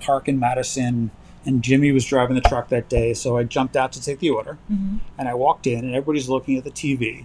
[0.00, 1.10] Park and Madison.
[1.46, 4.28] And Jimmy was driving the truck that day, so I jumped out to take the
[4.28, 4.58] order.
[4.70, 4.98] Mm-hmm.
[5.16, 7.24] And I walked in, and everybody's looking at the TV.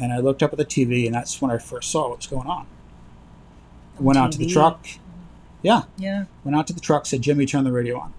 [0.00, 2.26] And I looked up at the TV, and that's when I first saw what was
[2.26, 2.66] going on.
[3.98, 4.86] I went out to the truck.
[5.62, 6.24] Yeah, Yeah.
[6.42, 8.14] went out to the truck, said, Jimmy, turn the radio on.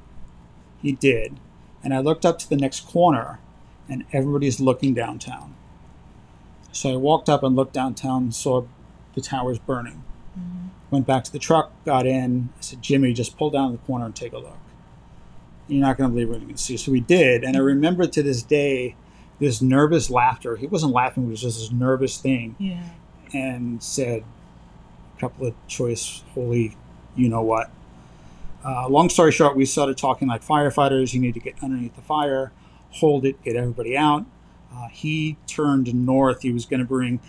[0.80, 1.38] He did.
[1.84, 3.40] And I looked up to the next corner,
[3.90, 5.56] and everybody's looking downtown.
[6.72, 8.66] So I walked up and looked downtown, saw
[9.16, 10.04] the towers burning.
[10.92, 12.50] Went back to the truck, got in.
[12.58, 14.58] I said, Jimmy, just pull down the corner and take a look.
[15.68, 16.76] You're not going to believe what you're going to see.
[16.78, 17.44] So we did.
[17.44, 18.96] And I remember to this day
[19.40, 20.58] this nervous laughter.
[20.58, 22.84] He wasn't laughing, it was just this nervous thing Yeah.
[23.34, 24.24] and said
[25.18, 26.76] a couple of choice holy
[27.16, 27.70] you know what
[28.66, 32.02] uh, long story short we started talking like firefighters you need to get underneath the
[32.02, 32.52] fire
[32.92, 34.26] hold it get everybody out
[34.74, 37.20] uh, he turned north he was going to bring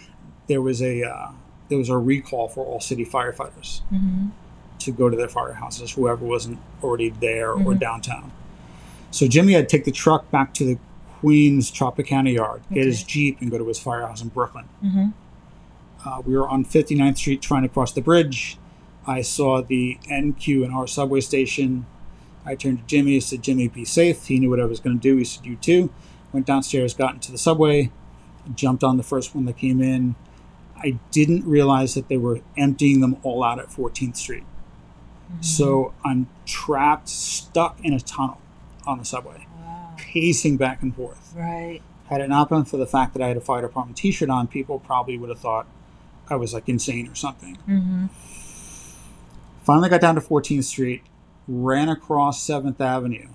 [0.48, 1.32] there was a uh,
[1.72, 4.26] there was a recall for all city firefighters Mm-hmm.
[4.78, 7.80] to go to their firehouses whoever wasn't already there or Mhm.
[7.80, 8.30] downtown
[9.10, 10.78] so jimmy had to take the truck back to the
[11.20, 15.06] queens tropicana yard get his jeep and go to his firehouse in brooklyn Mm-hmm.
[16.08, 18.58] uh, we were on 59th Street trying to cross the bridge.
[19.06, 21.86] I saw the NQ in our subway station.
[22.44, 24.26] I turned to Jimmy and said, Jimmy, be safe.
[24.26, 25.16] He knew what I was going to do.
[25.16, 25.90] He said, You too.
[26.32, 27.90] Went downstairs, got into the subway,
[28.54, 30.14] jumped on the first one that came in.
[30.82, 34.44] I didn't realize that they were emptying them all out at 14th Street.
[35.40, 38.38] So I'm trapped, stuck in a tunnel
[38.86, 39.94] on the subway, Wow.
[39.96, 41.32] pacing back and forth.
[41.34, 41.80] Right.
[42.10, 44.46] Had it not been for the fact that I had a fire department T-shirt on,
[44.46, 45.66] people probably would have thought
[46.28, 47.56] I was like insane or something.
[47.66, 48.06] Mm-hmm.
[49.62, 51.02] Finally, got down to 14th Street,
[51.48, 53.28] ran across 7th Avenue,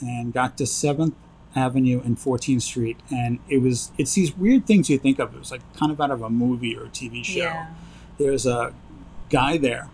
[0.00, 1.14] and got to 7th
[1.56, 5.34] Avenue and 14th Street, and it was it's these weird things you think of.
[5.34, 7.38] It was like kind of out of a movie or a TV show.
[7.38, 7.68] Yeah.
[8.18, 8.74] There's a
[9.30, 9.88] guy there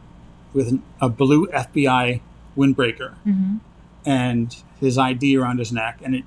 [0.53, 2.21] with an, a blue FBI
[2.57, 3.57] windbreaker Mm-hmm.
[4.05, 6.25] and his ID around his neck, and it.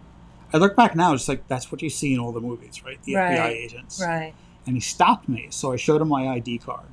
[0.53, 3.01] I look back now, it's like that's what you see in all the movies, right?
[3.03, 4.01] The FBI agents.
[4.01, 4.33] Right.
[4.65, 5.47] and he stopped me.
[5.49, 6.87] So I showed him my ID card,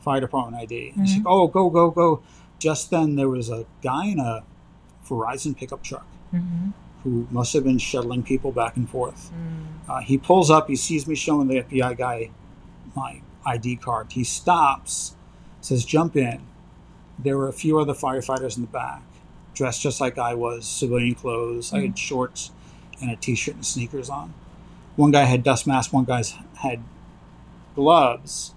[0.00, 0.92] fire department ID.
[0.96, 2.22] And He's like, "Oh, go, go, go!"
[2.58, 4.44] Just then, there was a guy in a
[5.06, 6.70] Verizon pickup truck Mm-hmm.
[7.02, 9.30] Who must have been shuttling people back and forth.
[9.32, 9.88] Mm.
[9.88, 10.68] Uh, he pulls up.
[10.68, 12.30] He sees me showing the FBI guy
[12.94, 14.12] my ID card.
[14.12, 15.14] He stops,
[15.60, 16.40] says, "Jump in."
[17.18, 19.02] There were a few other firefighters in the back,
[19.54, 21.72] dressed just like I was, civilian clothes.
[21.72, 22.50] I had shorts
[23.00, 24.32] and a t-shirt and sneakers on.
[24.96, 25.92] One guy had dust mask.
[25.92, 26.82] One guy's had
[27.74, 28.54] gloves.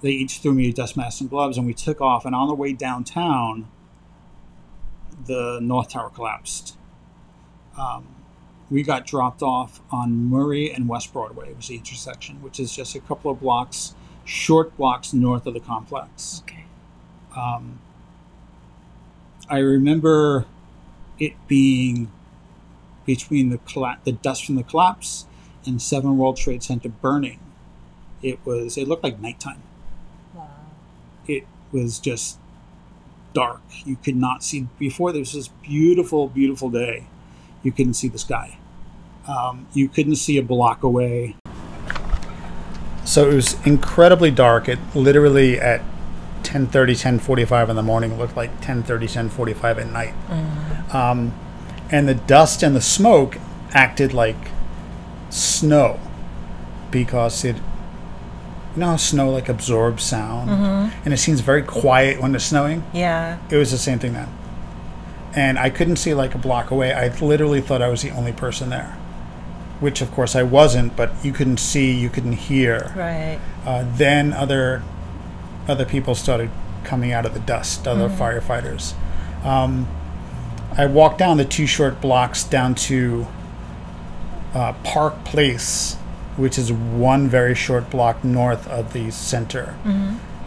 [0.00, 2.24] They each threw me a dust mask and gloves, and we took off.
[2.24, 3.68] And on the way downtown,
[5.26, 6.76] the North Tower collapsed.
[7.80, 8.06] Um,
[8.70, 11.50] we got dropped off on Murray and West Broadway.
[11.50, 15.54] It was the intersection, which is just a couple of blocks, short blocks north of
[15.54, 16.42] the complex.
[16.44, 16.64] Okay.
[17.36, 17.80] Um,
[19.48, 20.46] I remember
[21.18, 22.12] it being
[23.04, 25.26] between the colla- the dust from the collapse
[25.66, 27.40] and Seven World Trade Center burning.
[28.22, 28.76] It was.
[28.78, 29.62] It looked like nighttime.
[30.34, 30.48] Wow.
[31.26, 32.38] It was just
[33.32, 33.62] dark.
[33.84, 35.10] You could not see before.
[35.12, 37.06] There was this beautiful, beautiful day.
[37.62, 38.58] You couldn't see the sky.
[39.28, 41.36] Um, you couldn't see a block away.
[43.04, 44.68] So it was incredibly dark.
[44.68, 45.82] It literally at
[46.42, 50.14] 10:30, 10:45 in the morning looked like 10:30, 10:45 at night.
[50.94, 51.32] Um,
[51.90, 53.38] and the dust and the smoke
[53.72, 54.36] acted like
[55.28, 55.98] snow
[56.90, 57.56] because it
[58.74, 60.50] you know how snow like absorbs sound
[61.04, 63.38] and it seems very quiet when it's snowing Yeah.
[63.48, 64.28] it was the same thing then
[65.34, 68.32] and i couldn't see like a block away i literally thought i was the only
[68.32, 68.96] person there
[69.80, 73.38] which of course i wasn't but you couldn't see you couldn't hear Right.
[73.66, 74.82] uh, then other
[75.68, 76.50] other people started
[76.84, 78.94] coming out of the dust, other firefighters.
[79.44, 79.86] Um,
[80.76, 83.26] I walked down the two short blocks down to
[84.54, 85.94] uh, Park Place,
[86.36, 89.76] which is one very short block north of the center,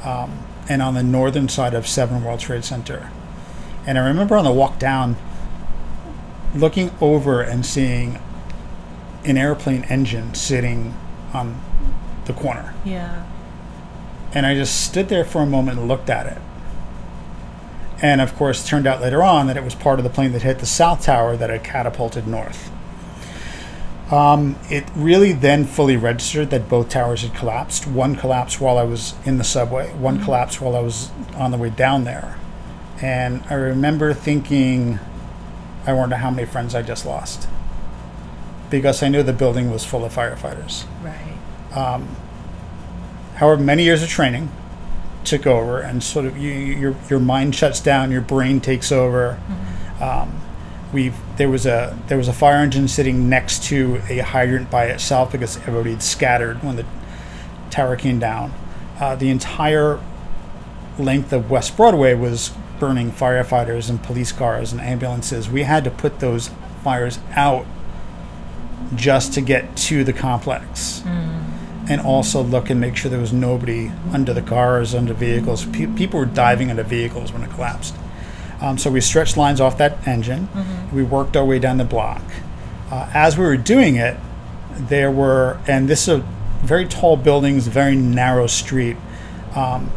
[0.04, 3.10] um, and on the northern side of Seven World Trade Center.
[3.86, 5.18] And I remember on the walk down,
[6.56, 8.20] looking over and seeing
[9.26, 10.94] an airplane engine sitting
[11.34, 11.60] on
[12.26, 12.74] the corner.
[12.86, 13.26] Yeah.
[14.34, 16.42] And I just stood there for a moment and looked at it.
[18.02, 20.42] And of course, turned out later on that it was part of the plane that
[20.42, 22.70] hit the south tower that had catapulted north.
[24.12, 27.88] Um, it really then fully registered that both towers had collapsed.
[27.88, 31.58] One collapsed while I was in the subway, one collapsed while I was on the
[31.58, 32.38] way down there.
[33.02, 35.00] And I remember thinking,
[35.86, 37.48] I wonder how many friends I just lost.
[38.70, 40.86] Because I knew the building was full of firefighters.
[41.04, 41.38] Right.
[43.36, 44.52] however many years of training
[45.24, 48.92] took over and sort of you, you- your your mind shuts down your brain takes
[48.92, 49.40] over
[50.02, 50.40] um,
[50.92, 54.86] we've there was a there was a fire engine sitting next to a hydrant by
[54.86, 56.86] itself because everybody had scattered when the
[57.72, 58.54] tower came down
[59.00, 60.00] uh, the entire
[61.00, 62.52] length of west broadway was
[62.84, 66.50] burning firefighters and police cars and ambulances we had to put those
[66.84, 67.66] fires out
[68.94, 71.02] just to get to the complex
[71.90, 75.66] and also look and make sure there was nobody under the cars, under vehicles.
[75.66, 77.96] Pe- people were diving into vehicles when it collapsed.
[78.62, 80.48] Um, so we stretched lines off that engine.
[80.94, 82.22] We worked our way down the block.
[82.92, 84.18] Uh, as we were doing it,
[84.76, 86.26] there were, and this is a
[86.64, 88.98] very tall buildings, very narrow street.
[89.56, 89.90] Um,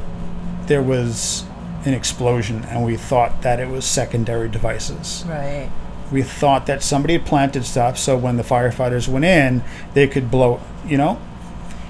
[0.67, 1.46] there was
[1.87, 5.25] an explosion, and we thought that it was secondary devices.
[5.27, 5.71] Right.
[6.13, 9.63] we thought that somebody had planted stuff so when the firefighters went in
[9.95, 11.21] they could blow you know?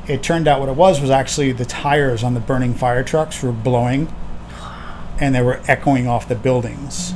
[0.08, 3.42] It turned out what it was was actually the tires on the burning fire trucks
[3.42, 4.12] were blowing
[5.20, 7.12] and they were echoing off the buildings.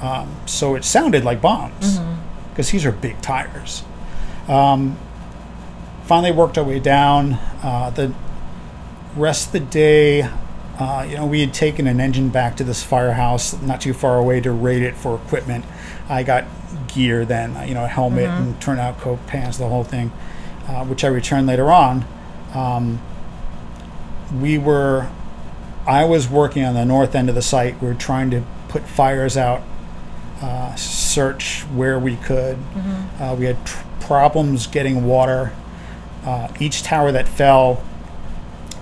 [0.00, 1.98] Um, so it sounded like bombs
[2.50, 3.82] because these are big tires.
[4.48, 4.98] Um,
[6.04, 8.12] finally worked our way down uh, the
[9.16, 10.28] rest of the day
[10.80, 14.16] uh, you know, we had taken an engine back to this firehouse not too far
[14.18, 15.64] away to rate it for equipment.
[16.08, 16.44] I got
[16.88, 20.10] gear then, uh, you know, a helmet and turnout coat, pants, the whole thing,
[20.66, 22.04] uh, which I returned later on.
[22.54, 23.00] Um,
[24.40, 25.08] we were,
[25.86, 27.80] I was working on the north end of the site.
[27.82, 29.62] We were trying to put fires out,
[30.40, 32.56] uh, search where we could.
[33.20, 35.52] Uh, we had tr- problems getting water.
[36.24, 37.82] Uh, each tower that fell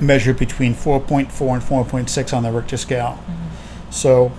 [0.01, 3.19] measured between 4.4 and 4.6 on the Richter scale.
[3.23, 3.91] Mm-hmm.
[3.91, 4.33] So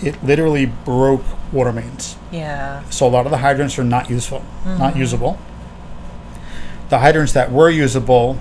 [0.00, 2.16] it literally broke water mains.
[2.30, 2.88] Yeah.
[2.90, 5.00] So a lot of the hydrants are not useful, not mm-hmm.
[5.00, 5.38] usable.
[6.88, 8.38] The hydrants that were usable,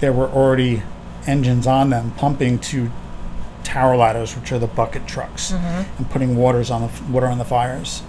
[0.00, 0.82] there were already
[1.26, 2.90] engines on them pumping to
[3.62, 5.98] tower ladders, which are the bucket trucks, mm-hmm.
[5.98, 8.02] and putting waters on the f- water on the fires.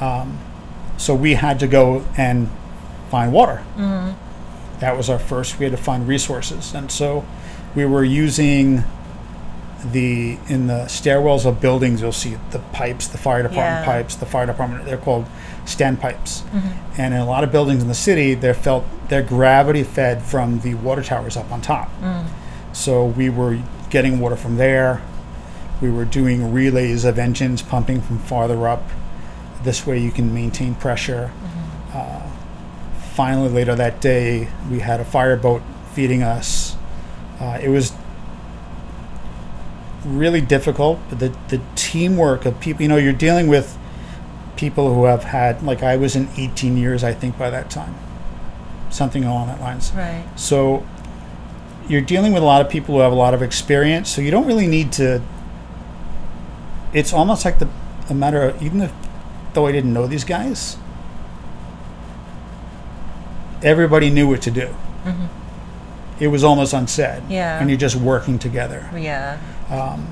[0.00, 0.38] Um,
[0.96, 2.48] so we had to go and
[3.10, 3.62] find water.
[4.80, 5.58] That was our first.
[5.58, 7.24] We had to find resources, and so
[7.74, 8.84] we were using
[9.92, 12.00] the in the stairwells of buildings.
[12.00, 13.84] You'll see the pipes, the fire department Yeah.
[13.84, 14.84] pipes, the fire department.
[14.84, 15.26] They're called
[15.64, 17.00] stand pipes, mm-hmm.
[17.00, 20.60] and in a lot of buildings in the city, they're felt they're gravity fed from
[20.60, 21.90] the water towers up on top.
[22.00, 22.26] Mm.
[22.72, 23.58] So we were
[23.90, 25.02] getting water from there.
[25.80, 28.82] We were doing relays of engines pumping from farther up.
[29.62, 31.32] This way, you can maintain pressure.
[31.32, 31.98] Mm-hmm.
[31.98, 32.29] Uh,
[33.10, 36.76] finally, later that day, we had a fireboat feeding us.
[37.38, 37.92] Uh, it was
[40.04, 43.76] really difficult, but the, the teamwork of people, you know, you're dealing with
[44.56, 47.94] people who have had, like, I was in 18 years, I think, by that time.
[48.90, 49.92] Something along that lines.
[49.92, 50.24] Right.
[50.36, 50.86] So
[51.88, 54.30] you're dealing with a lot of people who have a lot of experience, so you
[54.30, 55.22] don't really need to.
[56.92, 57.68] It's almost like the
[58.08, 58.92] a matter of even if
[59.54, 60.76] though I didn't know these guys,
[63.62, 64.66] everybody knew what to do.
[65.04, 65.26] Mm-hmm.
[66.22, 67.58] It was almost unsaid, Yeah.
[67.60, 68.88] and you're just working together.
[68.94, 69.38] Yeah.
[69.70, 70.06] Um,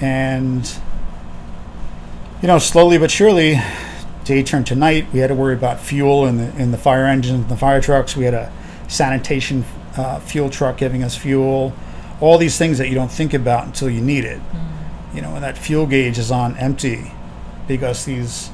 [0.00, 0.70] and
[2.42, 3.60] you know slowly but surely
[4.24, 5.06] day turned to night.
[5.12, 7.80] We had to worry about fuel in the in the fire engines and the fire
[7.80, 8.16] trucks.
[8.16, 8.52] We had a
[8.88, 9.64] sanitation
[9.96, 11.72] uh, fuel truck giving us fuel.
[12.20, 14.40] All these things that you don't think about until you need it.
[14.40, 15.16] Mm.
[15.16, 17.12] You know and that fuel gauge is on empty
[17.66, 18.50] because these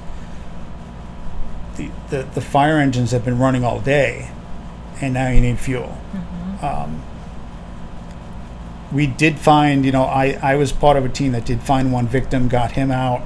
[1.77, 4.31] the, the, the fire engines have been running all day
[5.01, 5.99] and now you need fuel
[6.62, 7.03] um,
[8.93, 11.93] we did find, you know, I, I was part of a team that did find
[11.93, 13.22] one victim, got him out.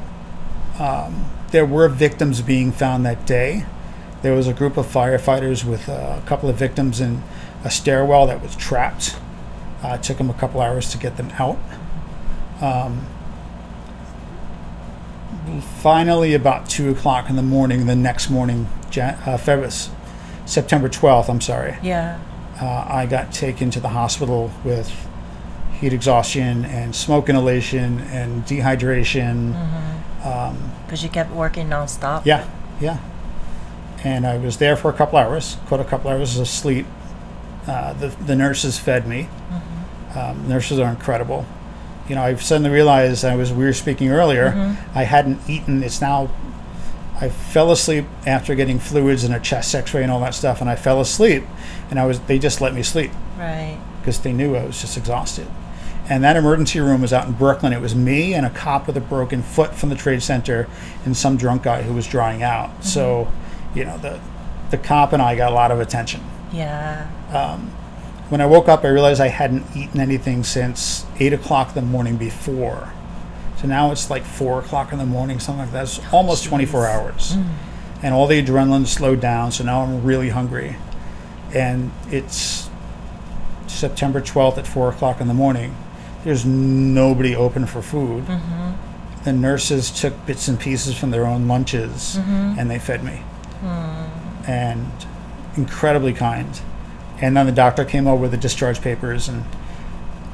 [0.79, 3.67] Um, there were victims being found that day.
[4.23, 7.23] There was a group of firefighters with uh, a couple of victims in
[7.65, 9.17] a stairwell that was trapped.
[9.83, 11.59] Uh, it took them a couple hours to get them out.
[12.61, 13.07] Um,
[15.83, 19.73] finally, about 2 o'clock in the morning, the next morning, Jan- uh, February,
[20.47, 22.19] September 12th, I'm sorry Yeah.
[22.61, 24.91] uh, I got taken to the hospital with
[25.81, 29.55] heat exhaustion and smoke inhalation and dehydration
[30.85, 32.25] Because you kept working nonstop.
[32.27, 32.45] Yeah,
[32.81, 32.99] yeah.
[34.05, 36.87] And I was there for a couple hours, caught a couple hours of sleep.
[37.67, 39.29] Uh, the, the nurses fed me.
[40.15, 41.47] Um, nurses are incredible.
[42.11, 44.51] You know, I've suddenly realized I was we were speaking earlier.
[44.51, 44.99] Mm-hmm.
[44.99, 45.85] I hadn't eaten.
[45.85, 46.29] It's now.
[47.21, 50.69] I fell asleep after getting fluids and a chest X-ray and all that stuff, and
[50.69, 51.45] I fell asleep,
[51.89, 52.19] and I was.
[52.23, 53.79] They just let me sleep Right.
[54.01, 55.47] because they knew I was just exhausted.
[56.09, 57.73] And that emergency room was out in Brooklyn.
[57.73, 60.67] It was me and a cop with a broken foot from the trade center
[61.05, 62.83] and some drunk guy who was drying out.
[62.83, 63.79] So, mm-hmm.
[63.79, 64.21] you know, the
[64.71, 66.23] the cop and I got a lot of attention.
[66.53, 67.09] Yeah.
[67.33, 67.71] Um,
[68.31, 72.17] When I woke up, I realized I hadn't eaten anything since eight o'clock the morning
[72.17, 72.93] before.
[73.61, 75.83] So now it's like four o'clock in the morning, something like that.
[75.83, 77.35] It's almost 24 hours.
[77.35, 77.43] Hmm.
[78.05, 79.51] And all the adrenaline slowed down.
[79.51, 80.77] So now I'm really hungry.
[81.53, 82.71] And it's
[83.67, 85.77] September 12th at four o'clock in the morning.
[86.23, 88.27] There's nobody open for food.
[88.27, 89.25] Mm-hmm.
[89.25, 92.61] The nurses took bits and pieces from their own lunches mm-hmm.
[92.61, 93.23] and they fed me.
[93.61, 94.49] Hmm.
[94.49, 94.93] And
[95.57, 96.61] incredibly kind.
[97.21, 99.45] And then the doctor came over with the discharge papers and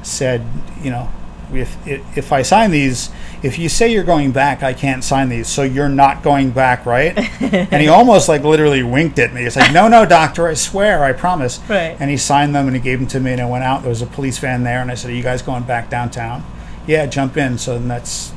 [0.03, 0.45] said,
[0.81, 1.09] you know,
[1.53, 3.09] if if I sign these,
[3.41, 5.47] if you say you're going back, I can't sign these.
[5.47, 7.17] So you're not going back, right?
[7.41, 9.43] and he almost like literally winked at me.
[9.43, 11.59] He's like, no, no, doctor, I swear, I promise.
[11.69, 11.95] Right.
[11.99, 13.81] And he signed them and he gave them to me, and I went out.
[13.81, 16.43] There was a police van there, and I said, are you guys going back downtown?
[16.85, 17.57] Yeah, jump in.
[17.57, 18.33] So then that's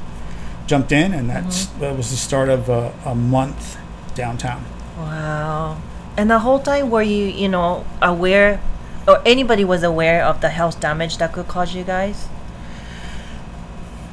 [0.67, 1.81] jumped in, and that's mm-hmm.
[1.81, 3.77] that was the start of a, a month
[4.15, 4.65] downtown.
[4.97, 5.81] Wow.
[6.17, 8.61] And the whole time were you, you know, aware
[9.07, 12.29] or anybody was aware of the health damage that could cause you guys?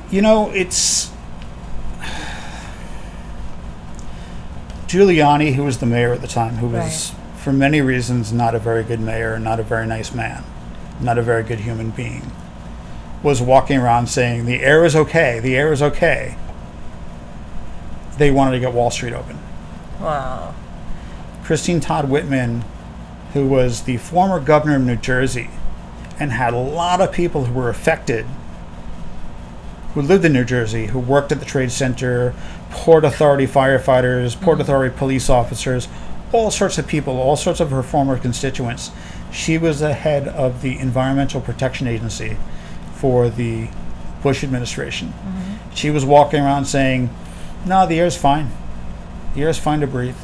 [0.09, 1.11] You know, it's
[4.87, 8.59] Giuliani, who was the mayor at the time, who was, for many reasons, not a
[8.59, 10.43] very good mayor, not a very nice man,
[11.01, 12.31] not a very good human being,
[13.21, 16.37] was walking around saying, The air is okay, the air is okay.
[18.17, 19.37] They wanted to get Wall Street open.
[19.99, 20.55] Wow.
[21.47, 22.65] Christine Todd Whitman,
[23.31, 25.49] who was the former governor of New Jersey
[26.19, 28.25] and had a lot of people who were affected
[29.93, 32.35] who lived in New Jersey, who worked at the Trade Center,
[32.69, 34.61] Port Authority firefighters, Port mm-hmm.
[34.63, 35.87] Authority police officers,
[36.33, 38.91] all sorts of people, all sorts of her former constituents.
[39.31, 42.35] She was the head of the Environmental Protection Agency
[42.95, 43.69] for the
[44.21, 45.13] Bush administration.
[45.13, 45.73] Mm-hmm.
[45.73, 47.09] She was walking around saying,
[47.65, 48.51] No, the air's fine.
[49.33, 50.17] The air's fine to breathe.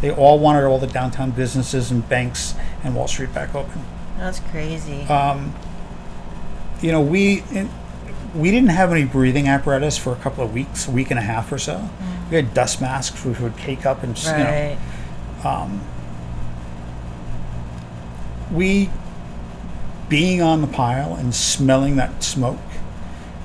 [0.00, 3.84] They all wanted all the downtown businesses and banks and Wall Street back open.
[4.16, 5.02] That's crazy.
[5.02, 5.54] Um,
[6.80, 7.68] you know, we in,
[8.34, 11.22] we didn't have any breathing apparatus for a couple of weeks, a week and a
[11.22, 11.76] half or so.
[11.76, 12.30] Mm.
[12.30, 14.78] We had dust masks which would cake up and you know, right.
[15.44, 15.80] Um,
[18.52, 18.90] we
[20.08, 22.58] being on the pile and smelling that smoke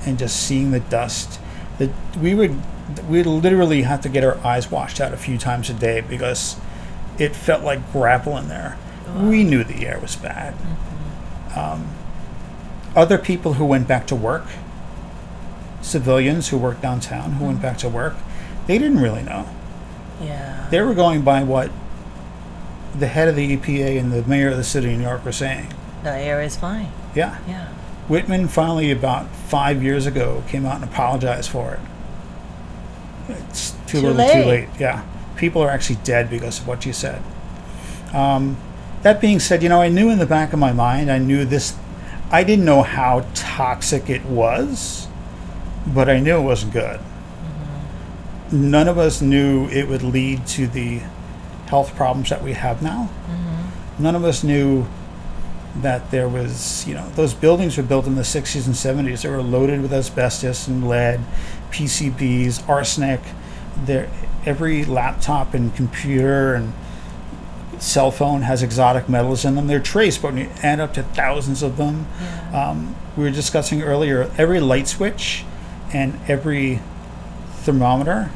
[0.05, 1.39] and just seeing the dust
[1.77, 1.89] that
[2.21, 2.57] we would
[3.01, 6.57] we'd literally had to get our eyes washed out a few times a day because
[7.17, 8.77] it felt like gravel in there
[9.15, 10.55] we knew the air was bad
[11.55, 11.87] um,
[12.95, 14.45] other people who went back to work
[15.81, 18.15] civilians who worked downtown who went back to work
[18.67, 19.47] they didn't really know
[20.21, 20.67] yeah.
[20.71, 21.69] they were going by what
[22.95, 25.31] the head of the EPA and the mayor of the city of New York were
[25.31, 25.73] saying.
[26.03, 26.91] The air is fine.
[27.15, 27.37] Yeah.
[27.47, 27.67] Yeah.
[28.07, 31.79] Whitman finally, about five years ago, came out and apologized for it.
[33.29, 34.47] It's too, Too little, too late.
[34.47, 34.69] late.
[34.79, 35.03] Yeah.
[35.35, 37.21] People are actually dead because of what you said.
[38.13, 38.57] Um,
[39.01, 41.45] that being said, you know, I knew in the back of my mind, I knew
[41.45, 41.75] this,
[42.31, 45.07] I didn't know how toxic it was,
[45.87, 46.99] but I knew it wasn't good.
[48.51, 51.01] None of us knew it would lead to the
[51.67, 53.09] health problems that we have now.
[53.97, 54.85] None of us knew
[55.81, 59.23] that there was, you know, those buildings were built in the 60s and 70s.
[59.23, 61.19] They were loaded with asbestos and lead,
[61.73, 63.19] PCBs, arsenic.
[63.85, 64.09] There,
[64.45, 66.73] every laptop and computer and
[67.79, 69.67] cell phone has exotic metals in them.
[69.67, 72.07] They're traced, but when you add up to thousands of them,
[72.53, 75.43] um, we were discussing earlier, every light switch
[75.91, 76.79] and every
[77.63, 78.31] thermometer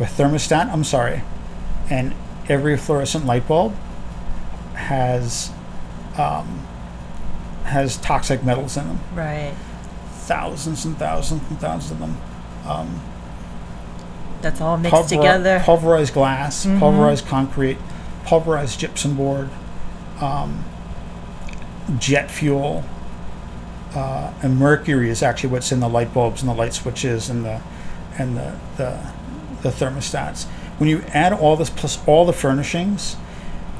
[0.00, 1.22] or thermostat, I'm sorry,
[1.90, 2.14] and
[2.48, 3.74] every fluorescent light bulb
[4.74, 5.50] has
[6.16, 6.66] um,
[7.64, 9.00] has toxic metals in them.
[9.14, 9.54] Right.
[10.12, 12.16] Thousands and thousands and thousands of them.
[14.42, 15.62] That's all mixed Pulver- together.
[15.64, 17.78] Pulverized glass, pulverized concrete,
[18.24, 19.48] pulverized gypsum board,
[20.20, 20.64] um,
[21.98, 22.84] jet fuel,
[23.94, 27.44] uh, and mercury is actually what's in the light bulbs and the light switches and
[27.44, 27.60] the
[28.18, 29.00] and the the,
[29.62, 30.44] the thermostats.
[30.78, 33.14] When you add all this plus all the furnishings,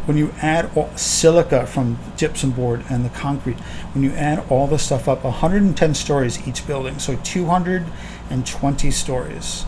[0.06, 3.58] when you add all, silica from gypsum board and the concrete,
[3.92, 7.16] when you add all this stuff up, 110 stories each building, so
[8.28, 9.64] 220 stories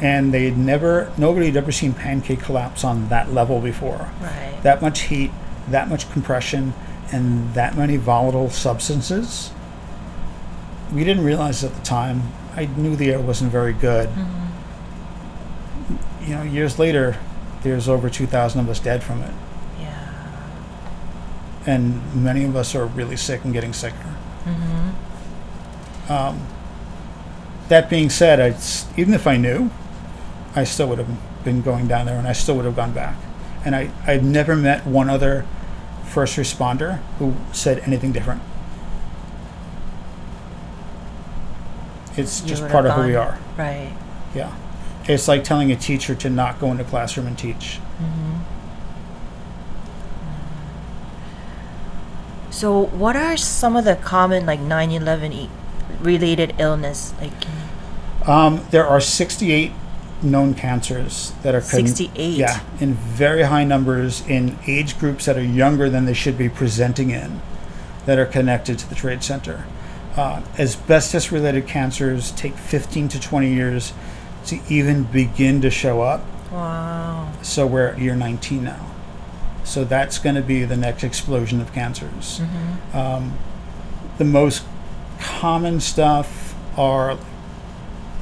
[0.00, 4.10] and they'd never nobody had ever seen pancake collapse on that level before.
[4.20, 4.58] Right.
[4.62, 5.30] That much heat,
[5.68, 6.72] that much compression,
[7.12, 9.50] and that many volatile substances.
[10.92, 12.32] We didn't realize at the time.
[12.56, 14.10] I knew the air wasn't very good.
[16.22, 17.16] You know, years later,
[17.62, 19.34] there's over 2,000 of us dead from it,
[19.80, 20.50] yeah.
[21.66, 23.96] and many of us are really sick and getting sicker.
[24.44, 26.12] Mm-hmm.
[26.12, 26.46] Um,
[27.70, 29.70] that being said, I, s- even if I knew,
[30.54, 33.16] I still would have been going down there, and I still would have gone back.
[33.64, 35.46] And I, I've never met one other
[36.06, 38.42] first responder who said anything different.
[42.16, 43.38] It's You just would part have of who we gone- are.
[43.56, 43.92] Right.
[44.34, 44.54] Yeah.
[45.04, 47.78] It's like telling a teacher to not go into classroom and teach.
[48.00, 48.36] Mm-hmm.
[52.50, 55.50] So, what are some of the common like 9/11 e-
[56.00, 57.12] related illness?
[57.20, 57.32] Like
[58.28, 59.72] Um, there are 68
[60.22, 62.36] known cancers that are 68?
[62.36, 66.48] Yeah, in very high numbers in age groups that are younger than they should be
[66.48, 67.40] presenting in,
[68.06, 69.64] that are connected to the trade center.
[70.16, 73.92] Uh, asbestos-related cancers take 15 to 20 years
[74.46, 76.20] to even begin to show up.
[76.52, 77.32] wow.
[77.42, 78.86] So we're at year 19 now.
[79.64, 82.40] So that's going to be the next explosion of cancers.
[82.92, 83.38] Um,
[84.18, 84.64] the most
[85.20, 87.16] common stuff are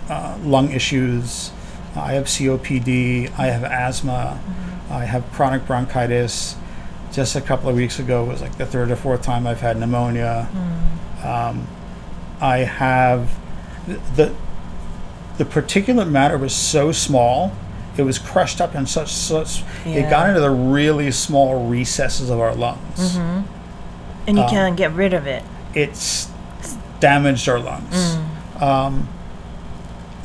[0.08, 1.50] uh, lung issues.
[1.96, 3.32] I have COPD.
[3.38, 4.40] I have asthma.
[4.90, 6.56] I have chronic bronchitis.
[7.12, 9.78] Just a couple of weeks ago was like the third or fourth time I've had
[9.78, 10.48] pneumonia.
[11.24, 11.66] Um,
[12.40, 13.30] I have
[14.16, 14.34] the
[15.38, 17.52] the particulate matter was so small.
[17.96, 19.62] It was crushed up in such such.
[19.86, 23.16] It got into the really small recesses of our lungs.
[24.26, 25.42] And you Um, can't get rid of it.
[25.74, 26.28] It's
[27.00, 28.16] damaged our lungs.
[28.60, 29.08] Um,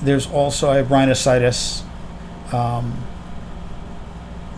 [0.01, 1.83] there's also I have rhinosinusitis.
[2.53, 2.93] Um,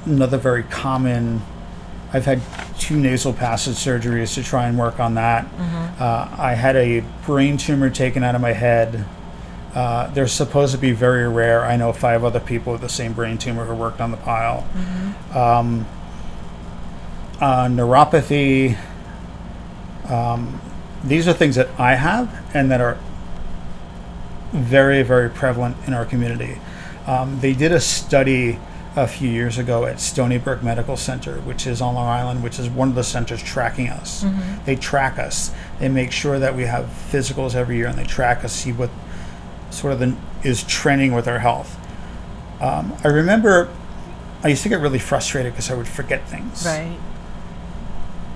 [0.05, 1.41] another very common.
[2.13, 2.41] I've had
[2.79, 5.45] two nasal passage surgeries to try and work on that.
[5.99, 9.05] Uh, I had a brain tumor taken out of my head.
[9.73, 11.65] Uh, they're supposed to be very rare.
[11.65, 14.65] I know five other people with the same brain tumor who worked on the pile.
[15.33, 15.85] Um,
[17.41, 18.77] uh, neuropathy.
[20.09, 20.61] Um,
[21.05, 22.97] these are things that I have and that are
[24.51, 26.57] very, very prevalent in our community.
[27.07, 28.59] Um, they did a study
[28.95, 32.57] a few years ago at Stony Brook Medical Center, which is on Long Island, which
[32.59, 34.25] is one of the centers tracking us.
[34.65, 35.51] They track us.
[35.79, 38.89] They make sure that we have physicals every year, and they track us, see what
[39.69, 41.77] sort of the, is trending with our health.
[42.61, 43.67] Um, I remember
[44.43, 46.97] I used to get really frustrated because I would forget things Right.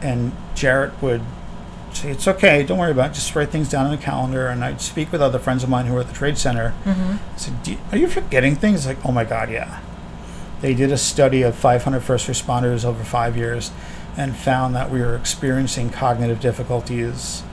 [0.01, 1.21] and Jarrett would
[2.01, 3.13] say, "It's okay, don't worry about it.
[3.13, 5.85] Just write things down in the calendar." And I'd speak with other friends of mine
[5.85, 6.73] who were at the trade center.
[6.85, 7.11] Mm-hmm.
[7.13, 9.79] I said, you, "Are you forgetting things?" Like, "Oh my God, yeah."
[10.61, 13.71] They did a study of 500 first responders over five years,
[14.17, 17.43] and found that we were experiencing cognitive difficulties,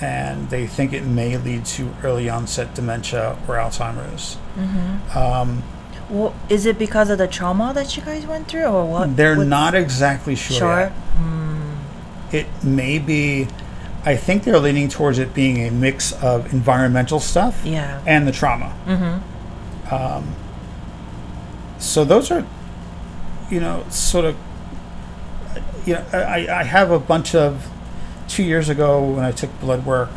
[0.00, 4.36] and they think it may lead to early onset dementia or Alzheimer's.
[4.56, 5.16] Mm-hmm.
[5.18, 5.62] Um,
[6.10, 9.16] Well, is it because of the trauma that you guys went through, or what?
[9.16, 10.56] they're what's- not exactly sure.
[10.58, 10.80] sure.
[10.80, 10.92] yet.
[11.20, 11.76] Mm.
[12.32, 13.46] it may be
[14.12, 18.00] i think they're leaning towards it being a mix of environmental stuff Yeah.
[18.06, 19.94] and the trauma Mm-hmm.
[19.94, 20.24] um,
[21.78, 22.44] so those are
[23.50, 24.34] you know sort of
[25.86, 27.68] you know I, I have a bunch of
[28.28, 30.10] two years ago when i took blood work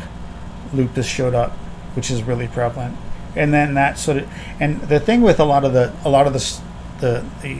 [0.74, 1.52] lupus showed up
[1.96, 2.96] which is really prevalent
[3.36, 4.28] and then that sort of
[4.60, 6.42] and the thing with a lot of the a lot of the
[7.00, 7.58] the, the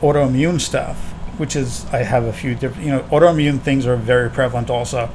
[0.00, 1.09] autoimmune stuff
[1.40, 5.08] which is i have a few different you know autoimmune things are very prevalent also.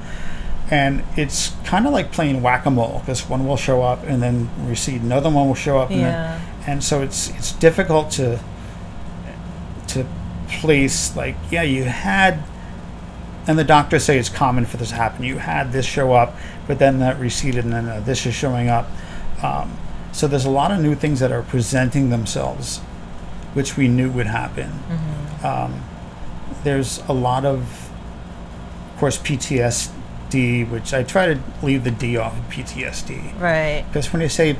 [0.71, 5.03] And it's kind of like playing whack-a-mole because one will show up and then recede
[5.03, 6.39] another one will show up and then Yeah.
[6.71, 8.39] and so it's it's difficult to
[9.87, 10.05] to
[10.47, 12.39] place like yeah you had
[13.47, 15.23] and the doctors say it's common for this to happen.
[15.23, 16.35] You had this show up
[16.67, 18.87] but then that receded and then uh, this is showing up.
[19.43, 19.77] Um,
[20.11, 22.79] so there's a lot of new things that are presenting themselves
[23.53, 24.71] which we knew would happen.
[25.43, 25.83] Um,
[26.65, 27.59] there's a lot of
[28.93, 33.85] of course ptsd which i try to leave the d off of ptsd Right.
[33.87, 34.57] because when you say,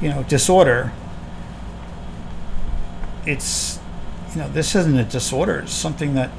[0.00, 0.92] you know, disorder,
[3.26, 3.78] it's,
[4.32, 5.60] you know, this isn't a disorder.
[5.60, 6.30] It's something that,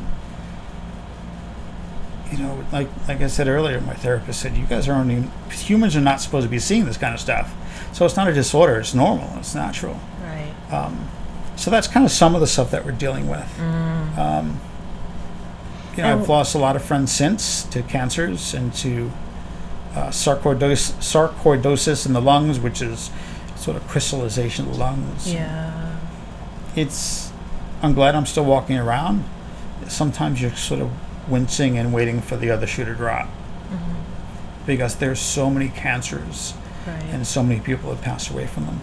[2.31, 5.95] you know, like like I said earlier, my therapist said, you guys are only humans
[5.95, 7.53] are not supposed to be seeing this kind of stuff.
[7.93, 8.79] So it's not a disorder.
[8.79, 9.29] It's normal.
[9.39, 9.99] It's natural.
[10.21, 10.53] Right.
[10.71, 11.07] Um,
[11.55, 13.59] so that's kind of some of the stuff that we're dealing with.
[14.17, 14.59] Um,
[15.97, 19.11] you know, I've lost a lot of friends since to cancers and to
[19.95, 23.09] uh, sarcoidosis, sarcoidosis in the lungs, which is
[23.55, 25.31] sort of crystallization of the lungs.
[25.33, 25.97] Yeah.
[26.75, 27.31] It's.
[27.81, 29.23] I'm glad I'm still walking around.
[29.87, 30.91] Sometimes you're sort of
[31.29, 33.29] wincing and waiting for the other shoe to drop
[34.65, 36.53] because there's so many cancers
[36.87, 37.03] Right.
[37.11, 38.81] and so many people have passed away from them.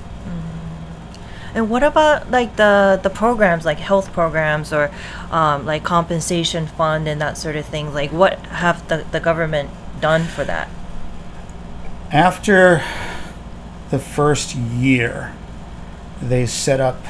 [1.54, 4.90] And what about like the the programs, like health programs or
[5.30, 7.92] um, like compensation fund and that sort of thing?
[7.92, 10.68] Like, what have the the government done for that?
[12.10, 12.82] After
[13.90, 15.34] the first year,
[16.20, 17.04] they set up.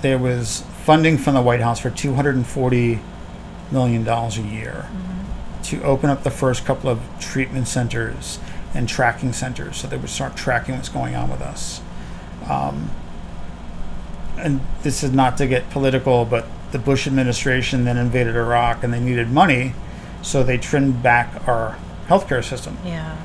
[0.00, 3.00] There was funding from the White House for two hundred and forty
[3.72, 4.88] million dollars a year
[5.64, 8.38] to open up the first couple of treatment centers
[8.72, 11.80] and tracking centers, so they would start tracking what's going on with us.
[12.48, 12.90] Um,
[14.36, 18.92] and this is not to get political, but the Bush administration then invaded Iraq and
[18.92, 19.74] they needed money,
[20.22, 21.76] so they trimmed back our
[22.08, 23.16] healthcare system Yeah.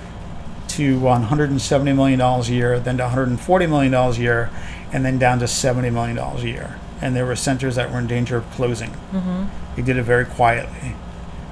[0.69, 4.49] to $170 million a year, then to $140 million a year,
[4.91, 6.80] and then down to $70 million a year.
[7.01, 8.91] And there were centers that were in danger of closing.
[9.11, 9.45] Mm-hmm.
[9.76, 10.95] He did it very quietly.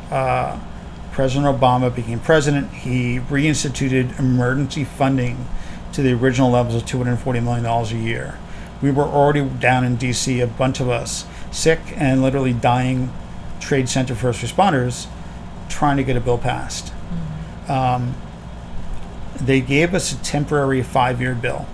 [0.09, 0.59] Uh,
[1.11, 2.72] President Obama became president.
[2.72, 5.45] He reinstituted emergency funding
[5.94, 8.38] to the original levels of $240 million a year.
[8.82, 13.12] We were already down in D.C., a bunch of us, sick and literally dying
[13.60, 15.08] trade center first responders,
[15.70, 16.92] trying to get a bill passed.
[17.68, 18.16] Um,
[19.39, 21.68] they gave us a temporary five year bill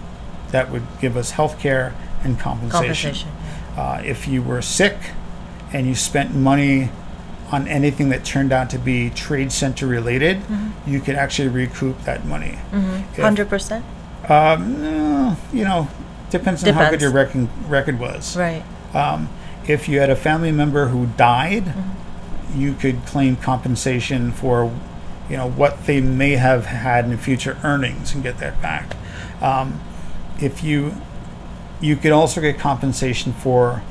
[0.52, 1.94] that would give us health care
[2.24, 3.14] and compensation.
[3.14, 3.30] Compensation.
[3.78, 4.98] Uh, if you were sick
[5.74, 6.90] and you spent money
[7.52, 10.42] on anything that turned out to be trade center related,
[10.86, 12.58] you could actually recoup that money.
[12.74, 13.86] If- Hundred percent.
[14.30, 15.88] Um, you know,
[16.30, 18.36] depends on how good your record, record was.
[18.36, 18.64] Right.
[18.94, 19.30] Um,
[19.68, 21.74] if you had a family member who died,
[22.56, 24.72] you could claim compensation for,
[25.30, 28.96] you know, what they may have had in future earnings and get that back.
[29.42, 29.82] Um,
[30.40, 30.94] if you,
[31.82, 33.82] you could also get compensation for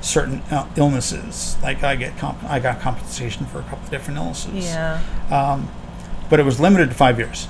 [0.00, 0.42] certain
[0.76, 1.56] illnesses.
[1.62, 4.64] Like I get comp- I got compensation for a couple of different illnesses.
[4.66, 5.02] Yeah.
[5.30, 5.68] Um,
[6.30, 7.48] but it was limited to five years.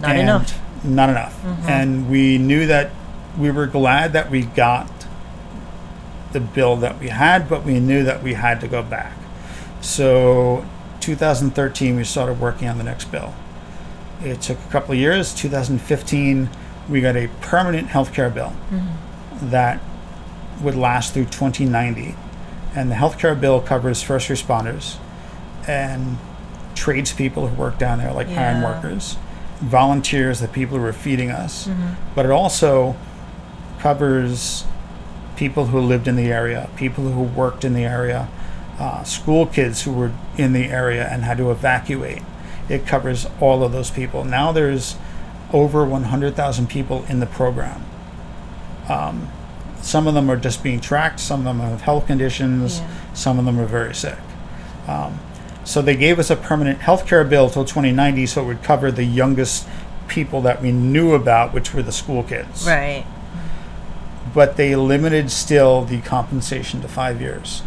[0.00, 0.60] Not And enough.
[0.78, 0.94] Mm-hmm.
[0.94, 1.44] Not enough.
[1.68, 2.90] And we knew that
[3.38, 4.90] we were glad that we got
[6.32, 9.16] the bill that we had, but we knew that we had to go back.
[9.80, 10.66] So
[11.00, 13.34] 2013, we started working on the next bill.
[14.22, 15.32] It took a couple of years.
[15.34, 16.50] 2015,
[16.88, 18.52] we got a permanent health care bill
[19.40, 19.80] that
[20.60, 22.16] would last through 2090.
[22.74, 24.96] And the health care bill covers first responders
[25.66, 26.18] and
[26.74, 29.16] tradespeople who work down there, like iron workers,
[29.60, 31.68] volunteers, the people who are feeding us.
[32.14, 32.96] But it also
[33.78, 34.64] covers
[35.36, 38.28] people who lived in the area, people who worked in the area,
[38.78, 42.22] uh, school kids who were in the area and had to evacuate.
[42.68, 44.24] It covers all of those people.
[44.24, 44.96] Now there's
[45.52, 47.84] over 100,000 people in the program.
[48.88, 49.28] Um,
[49.80, 52.86] some of them are just being tracked, some of them have health conditions, Yeah.
[53.14, 54.18] some of them are very sick.
[54.86, 55.18] Um,
[55.68, 58.90] so they gave us a permanent health care bill till 2090 so it would cover
[58.90, 59.66] the youngest
[60.08, 63.04] people that we knew about, which were the school kids Right.
[64.32, 67.62] but they limited still the compensation to five years.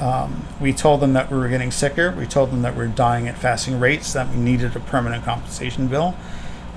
[0.00, 2.10] Um, we told them that we were getting sicker.
[2.12, 5.24] We told them that we are dying at fasting rates, that we needed a permanent
[5.24, 6.16] compensation bill.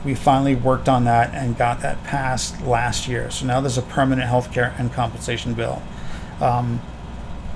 [0.03, 3.31] We finally worked on that and got that passed last year.
[3.31, 5.81] So now there's a permanent health care and compensation bill.
[6.39, 6.81] Um,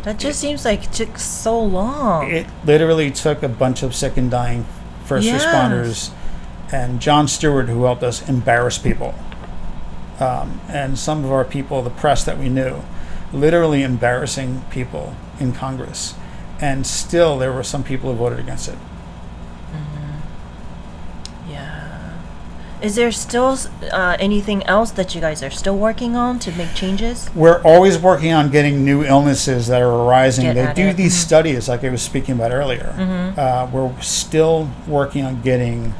[0.04, 2.30] That just seems like it took so long.
[2.32, 4.66] it literally took a bunch of sick and dying
[5.06, 5.44] first Yes.
[5.44, 6.12] responders
[6.72, 9.16] and Jon Stewart, who helped us embarrass people,
[10.20, 12.84] um, and some of our people, the press that we knew,
[13.34, 16.14] literally embarrassing people in Congress.
[16.62, 18.76] And still, there were some people who voted against it.
[21.50, 22.14] yeah.
[22.82, 23.58] Is there still
[23.92, 27.30] uh, anything else that you guys are still working on to make changes?
[27.36, 30.46] We're always working on getting new illnesses that are arising.
[30.46, 30.96] Get they do it.
[30.98, 31.26] these Mhm.
[31.26, 32.94] studies, like I was speaking about earlier.
[33.38, 35.94] Uh, we're still working on getting,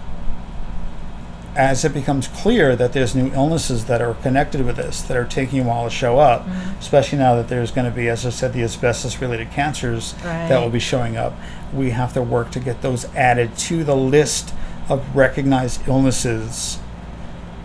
[1.54, 5.26] as it becomes clear that there's new illnesses that are connected with this that are
[5.26, 6.48] taking a while to show up,
[6.80, 10.70] especially now that there's going to be, as I said, the asbestos-related cancers that will
[10.70, 11.34] be showing up.
[11.74, 14.54] We have to work to get those added to the list
[14.90, 16.80] of recognized illnesses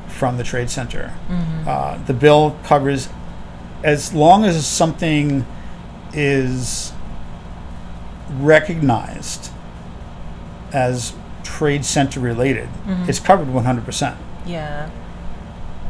[0.08, 1.12] from the trade center.
[1.66, 3.08] Uh, the bill covers
[3.82, 5.44] as long as something
[6.14, 6.92] is
[8.30, 9.50] recognized
[10.72, 12.68] as trade center related,
[13.08, 14.16] it's covered 100%.
[14.46, 14.90] Yeah.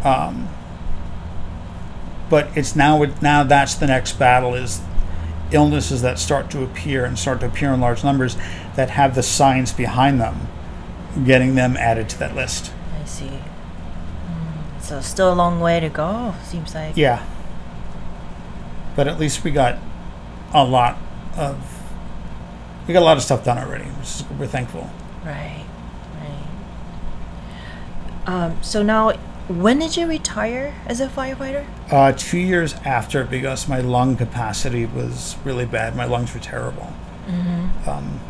[0.02, 0.48] Um,
[2.28, 4.80] but it's now now that's the next battle is
[5.52, 8.36] illnesses that start to appear and start to appear in large numbers
[8.74, 10.48] that have the science behind them,
[11.24, 12.72] getting them added to that list.
[13.00, 13.26] I see.
[13.26, 16.34] Mm, so still a long way to go.
[16.44, 16.96] Seems like.
[16.96, 17.24] Yeah.
[18.96, 19.78] But at least we got
[20.52, 20.98] a lot
[21.36, 21.56] of
[22.86, 23.84] we got a lot of stuff done already.
[23.84, 24.90] Which is, we're thankful.
[25.24, 25.64] Right.
[26.20, 26.48] Right.
[28.26, 28.62] Um.
[28.62, 29.12] So now,
[29.48, 31.66] when did you retire as a firefighter?
[31.90, 35.94] Uh, two years after, because my lung capacity was really bad.
[35.94, 36.92] My lungs were terrible.
[37.26, 37.88] Mm-hmm.
[37.88, 38.20] Um,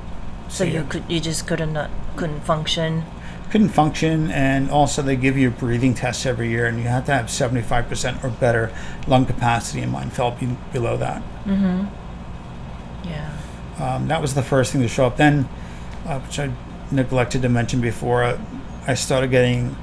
[0.55, 3.03] So you could you just couldn't not couldn't function.
[3.51, 7.13] couldn't function, and also they give you breathing tests every year, and you have to
[7.13, 8.73] have seventy five percent or better
[9.09, 9.83] lung capacity.
[9.83, 11.23] And mine fell be- below that.
[11.45, 11.87] Mm-hmm.
[13.09, 13.37] Yeah.
[13.81, 15.17] Um, that was the first thing to show up.
[15.17, 15.49] Then,
[16.07, 16.53] uh, which I
[16.93, 18.39] neglected to mention before, uh,
[18.87, 19.77] I started getting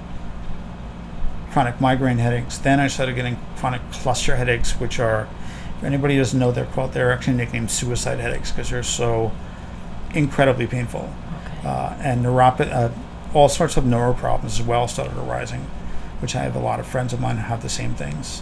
[1.51, 2.57] chronic migraine headaches.
[2.57, 5.27] Then I started getting chronic cluster headaches, which are,
[5.77, 9.33] if anybody doesn't know, they're called, they're actually nicknamed suicide headaches because they're so
[10.13, 11.11] incredibly painful.
[11.59, 11.67] Okay.
[11.67, 12.89] Uh, and neuropa- uh,
[13.33, 15.61] all sorts of neuro problems as well started arising,
[16.19, 18.41] which I have a lot of friends of mine who have the same things.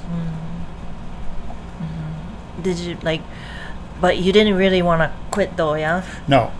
[2.61, 3.22] Did you like?
[4.01, 6.05] But you didn't really want to quit though, yeah.
[6.28, 6.51] No,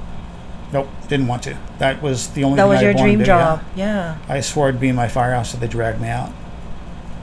[0.72, 1.58] nope, didn't want to.
[1.80, 3.26] That was the only That was I your dream do, yeah.
[3.26, 3.64] job.
[3.76, 4.18] Yeah.
[4.28, 6.32] I swore I'd be in my firehouse, so they dragged me out.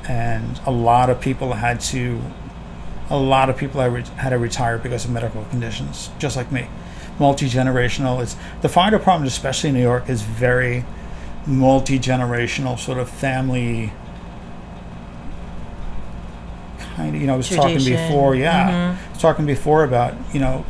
[0.08, 2.20] And a lot of people had to,
[3.10, 6.68] a lot of people had to retire because of medical conditions, just like me.
[7.18, 8.22] Multi generational.
[8.22, 10.84] It's the fire department, especially in New York, is very
[11.46, 13.92] multi generational, sort of family.
[16.96, 18.90] Kind of, you know, I was talking before, yeah, Mhm.
[19.08, 20.64] I was talking before about you know,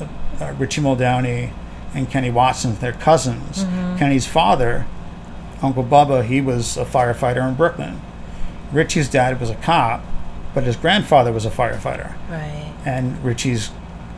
[0.00, 1.50] uh, uh, Richie Muldowney
[1.94, 3.66] and Kenny Watson, they're cousins.
[3.98, 4.86] Kenny's father,
[5.62, 8.00] Uncle Bubba, he was a firefighter in Brooklyn.
[8.72, 10.02] Richie's dad was a cop,
[10.54, 12.12] but his grandfather was a firefighter.
[12.30, 12.72] Right.
[12.86, 13.70] And Richie's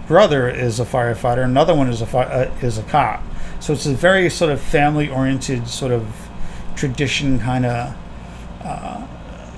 [0.07, 1.45] brother is a firefighter.
[1.45, 3.23] Another one is a fi- uh, is a cop.
[3.61, 6.29] So it's a very sort of family oriented sort of
[6.77, 7.95] tradition kind of
[8.63, 9.07] uh,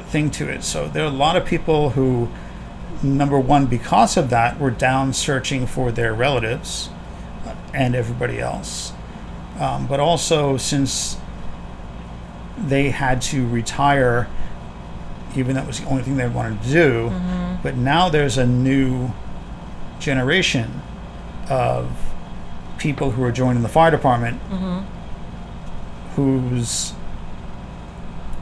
[0.09, 0.63] thing to it.
[0.63, 2.29] So there are a lot of people who,
[3.03, 6.89] number one, because of that, were down searching for their relatives
[7.47, 8.93] uh, and everybody else.
[9.59, 11.17] Um, but also since
[12.59, 14.29] they had to retire,
[15.35, 17.09] even that was the only thing they wanted to do.
[17.63, 19.11] But now there's a new
[19.99, 20.83] generation
[21.49, 21.91] of
[22.79, 24.41] people who are joining the fire department
[26.15, 26.93] who's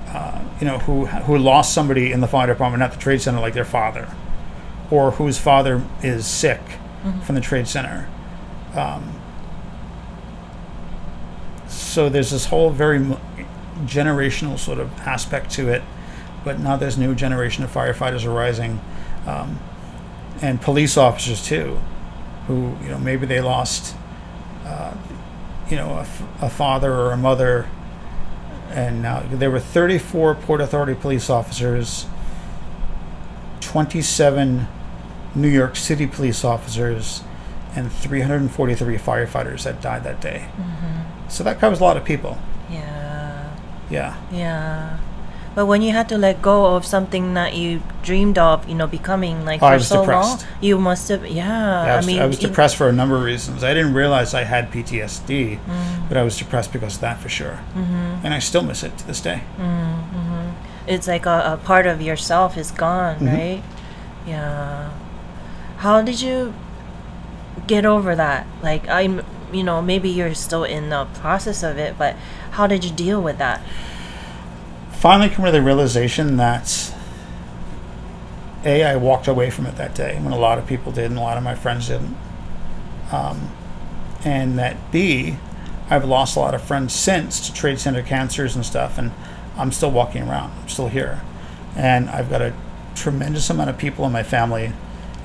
[0.08, 3.40] uh, you know who who lost somebody in the fire department at the trade center
[3.40, 4.08] like their father
[4.90, 6.60] or whose father is sick
[7.24, 8.08] from the trade center.
[8.74, 9.20] Um,
[11.68, 12.98] so there's this whole very
[13.84, 15.82] generational sort of aspect to it
[16.44, 18.80] but now there's a new generation of firefighters arising.
[19.26, 19.58] Um,
[20.42, 21.78] and police officers too
[22.46, 23.94] who you know maybe they lost
[24.66, 24.92] uh,
[25.70, 27.68] you know a, f- a father or a mother.
[28.70, 32.06] And now there were 34 port authority police officers
[33.60, 34.66] 27
[35.36, 37.22] new york city police officers
[37.76, 40.46] and 343 firefighters that died that day.
[41.28, 42.38] So that covers a lot of people.
[42.70, 43.56] Yeah.
[43.90, 44.16] yeah.
[44.30, 44.98] Yeah.
[45.54, 48.88] But when you had to let go of something that you dreamed of, you know,
[48.88, 50.42] becoming like Oh, I for was so depressed.
[50.42, 51.24] long, you must have.
[51.26, 51.82] Yeah.
[51.82, 53.62] I was, I mean, I was depressed for a number of reasons.
[53.62, 56.08] I didn't realize I had PTSD, Mm.
[56.08, 57.60] but I was depressed because of that for sure.
[57.76, 58.24] Mm-hmm.
[58.26, 59.42] And I still miss it to this day.
[60.86, 63.32] it's like a, a part of yourself is gone, Mhm.
[63.32, 63.62] right?
[64.26, 64.90] Yeah.
[65.78, 66.52] How did you
[67.66, 68.46] get over that?
[68.62, 72.16] Like, I'm, you know, maybe you're still in the process of it, but
[72.52, 73.62] how did you deal with that?
[75.04, 76.90] Finally, come to the realization that
[78.64, 81.18] a I walked away from it that day when a lot of people did, and
[81.18, 82.16] a lot of my friends didn't.
[83.12, 83.50] Um,
[84.24, 85.36] and that b
[85.90, 89.12] I've lost a lot of friends since to trade center cancers and stuff, and
[89.58, 90.52] I'm still walking around.
[90.58, 91.20] I'm still here,
[91.76, 92.54] and I've got a
[92.94, 94.72] tremendous amount of people in my family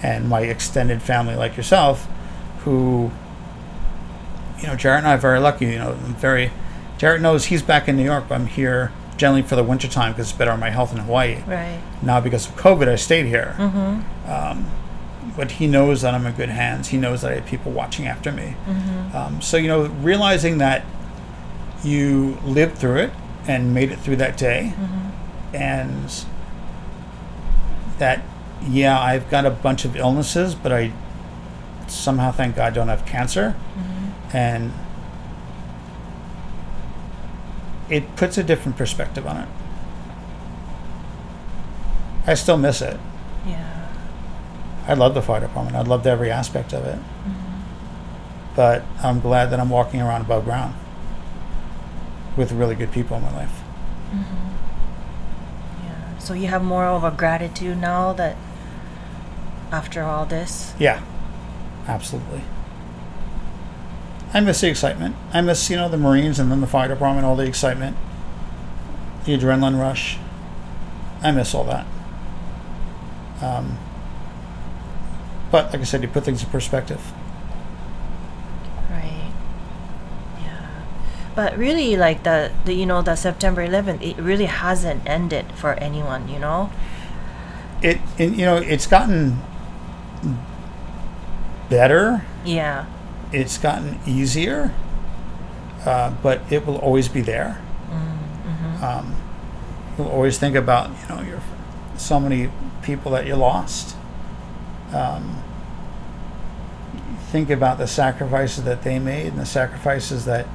[0.04, 2.06] and my extended family, like yourself,
[2.66, 3.12] who,
[4.60, 5.68] you know, Jarrett and I are very lucky.
[5.68, 6.52] You know, I'm very.
[6.98, 10.14] Jarrett knows he's back in New York, but I'm here generally for the winter time
[10.14, 11.44] because it's better on my health in Hawaii.
[11.46, 11.80] Right.
[12.02, 13.54] Now because of COVID, I stayed here.
[13.58, 14.32] Mm-hmm.
[14.32, 14.66] Um,
[15.38, 16.88] but he knows that I'm in good hands.
[16.88, 18.56] He knows that I have people watching after me.
[18.66, 19.16] Mm-hmm.
[19.16, 20.84] Um, so you know, realizing that
[21.84, 23.12] you lived through it
[23.48, 25.56] and made it through that day, Mm-hmm.
[25.56, 26.26] and
[28.00, 28.22] that
[28.68, 30.92] yeah, I've got a bunch of illnesses, but I
[31.88, 34.38] somehow, thank God, don't have cancer, Mm-hmm.
[34.38, 34.74] and
[37.90, 39.50] it puts a different perspective on it.
[42.28, 43.00] I still miss it.
[43.46, 43.88] Yeah.
[44.88, 45.76] I love the fire department.
[45.76, 46.96] I loved every aspect of it.
[46.96, 48.56] Mm-hmm.
[48.56, 50.76] But I'm glad that I'm walking around above ground
[52.38, 53.62] with really good people in my life.
[54.12, 55.86] Mm-hmm.
[55.86, 56.18] Yeah.
[56.20, 58.36] So you have more of a gratitude now that
[59.72, 60.74] after all this.
[60.80, 61.02] Yeah,
[61.88, 62.42] absolutely.
[64.34, 65.16] I miss the excitement.
[65.34, 67.98] I miss, you know, the Marines and then the fire department, all the excitement,
[69.26, 70.18] the adrenaline rush.
[71.22, 71.86] I miss all that.
[73.42, 73.78] Um,
[75.52, 77.12] but like I said, you put things in perspective.
[78.90, 79.32] Right.
[80.40, 80.84] Yeah.
[81.36, 85.74] But really, like the, the you know the September 11th, it really hasn't ended for
[85.74, 86.28] anyone.
[86.28, 86.72] You know.
[87.82, 89.40] It, and, you know, it's gotten
[91.70, 92.26] better.
[92.46, 92.86] Yeah.
[93.32, 94.74] It's gotten easier,
[95.86, 97.62] uh, but it will always be there.
[98.82, 99.16] Um,
[99.98, 101.42] you'll always think about, you know, your
[101.98, 102.50] so many
[102.82, 103.96] people that you lost.
[104.94, 105.44] Um,
[107.32, 110.48] think about the sacrifices that they made and the sacrifices that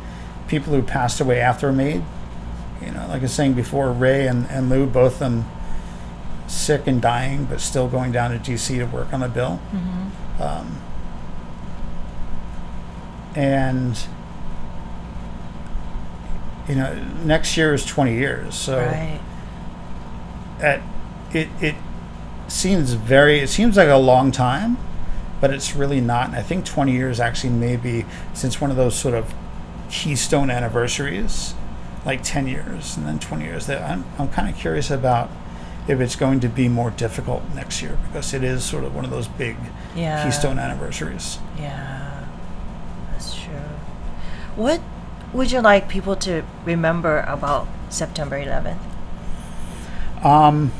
[0.49, 2.03] people who passed away after made.
[2.81, 5.45] You know, like I was saying before, Ray and, and Lou, both of them
[6.49, 9.61] sick and dying, but still going down to DC to work on the bill.
[10.41, 10.81] Um,
[13.35, 13.99] and
[16.69, 19.21] you know, next year is 20 years, so Right.
[20.61, 20.81] at
[21.33, 21.75] it it
[22.49, 24.77] seems very it seems like a long time
[25.41, 28.05] but it's really not and i think 20 years actually maybe
[28.35, 29.35] since one of those sort of
[29.91, 31.55] keystone anniversaries
[32.05, 35.29] like 10 years and then 20 years that i'm, I'm kind of curious about
[35.89, 39.05] if it's going to be more difficult next year because it is sort of one
[39.07, 39.57] of those big
[39.97, 40.23] Yeah.
[40.23, 42.04] keystone anniversaries Yeah.
[44.57, 44.81] What
[45.33, 48.79] would you like people to remember about September 11th?
[50.25, 50.73] Um,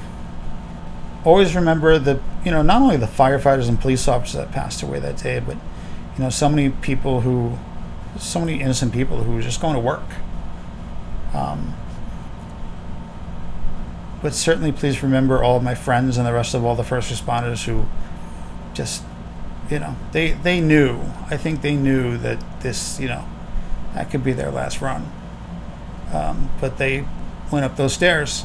[1.25, 5.01] always remember the you know not only the firefighters and police officers that passed away
[5.01, 5.57] that day, but
[6.17, 7.59] you know so many people who,
[8.19, 10.09] so many innocent people who were just going to work.
[11.35, 11.75] Um,
[14.23, 17.13] but certainly, please remember all of my friends and the rest of all the first
[17.13, 17.87] responders who
[18.73, 19.03] just,
[19.69, 21.01] you know, they they knew.
[21.29, 23.27] I think they knew that this, you know,
[23.95, 25.11] that could be their last run.
[26.13, 27.07] Um, but they
[27.51, 28.45] went up those stairs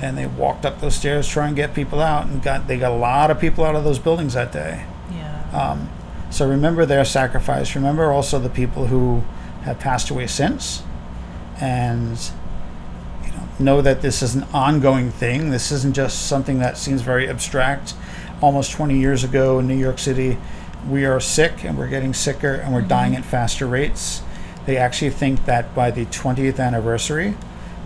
[0.00, 2.92] and they walked up those stairs trying to get people out and got they got
[2.92, 4.84] a lot of people out of those buildings that day.
[5.12, 5.50] Yeah.
[5.52, 5.90] um,
[6.30, 7.74] so remember their sacrifice.
[7.74, 9.24] Remember also the people who
[9.62, 10.82] have passed away since.
[11.60, 12.18] And
[13.24, 15.50] you know know that this is an ongoing thing.
[15.50, 17.94] This isn't just something that seems very abstract.
[18.40, 20.38] Almost 20 years ago in new york city
[20.88, 23.30] we are sick and we're getting sicker and we're dying at mm-hmm.
[23.30, 24.22] faster rates
[24.66, 27.34] they actually think that by the 20th anniversary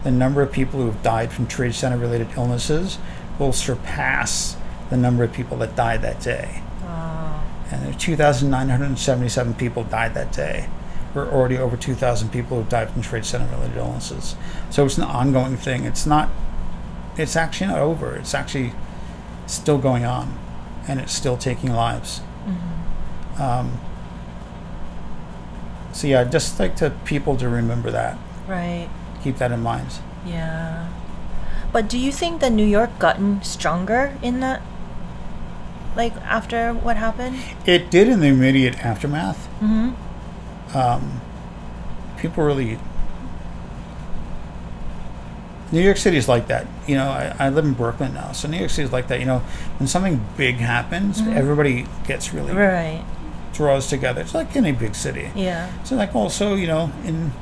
[0.03, 2.99] the number of people who have died from trade center related illnesses
[3.39, 4.57] will surpass
[4.91, 7.43] the number of people that died that day Wow.
[7.71, 10.69] and there 2,977 people died that day.
[11.15, 14.35] We're already over 2,000 people who've died from trade center related illnesses.
[14.71, 15.85] So it's an ongoing thing.
[15.85, 16.31] It's not,
[17.17, 18.17] it's actually not over.
[18.17, 18.73] It's actually
[19.47, 20.39] still going on
[20.89, 22.21] and it's still taking lives.
[22.47, 22.82] Mm-hmm.
[23.39, 23.81] Um,
[25.93, 28.19] so yeah, just like to people to remember that.
[28.47, 28.89] Right.
[29.23, 29.89] Keep that in mind.
[30.27, 30.89] Yeah.
[31.73, 34.63] But do you think that New York gotten stronger in that?
[35.97, 37.39] Like after what happened?
[37.67, 39.49] It did in the immediate aftermath.
[39.61, 40.77] Mm-hmm.
[40.77, 41.21] um,
[42.17, 42.79] people really
[45.73, 46.67] New York City is like that.
[46.87, 49.21] You know, I, I live in Brooklyn now, so New York City is like that.
[49.21, 49.39] You know,
[49.79, 53.03] when something big happens, everybody gets really Right.
[53.63, 54.21] Draws together.
[54.21, 55.31] It's like any big city.
[55.37, 55.71] Yeah.
[55.85, 57.33] So like also, you know, in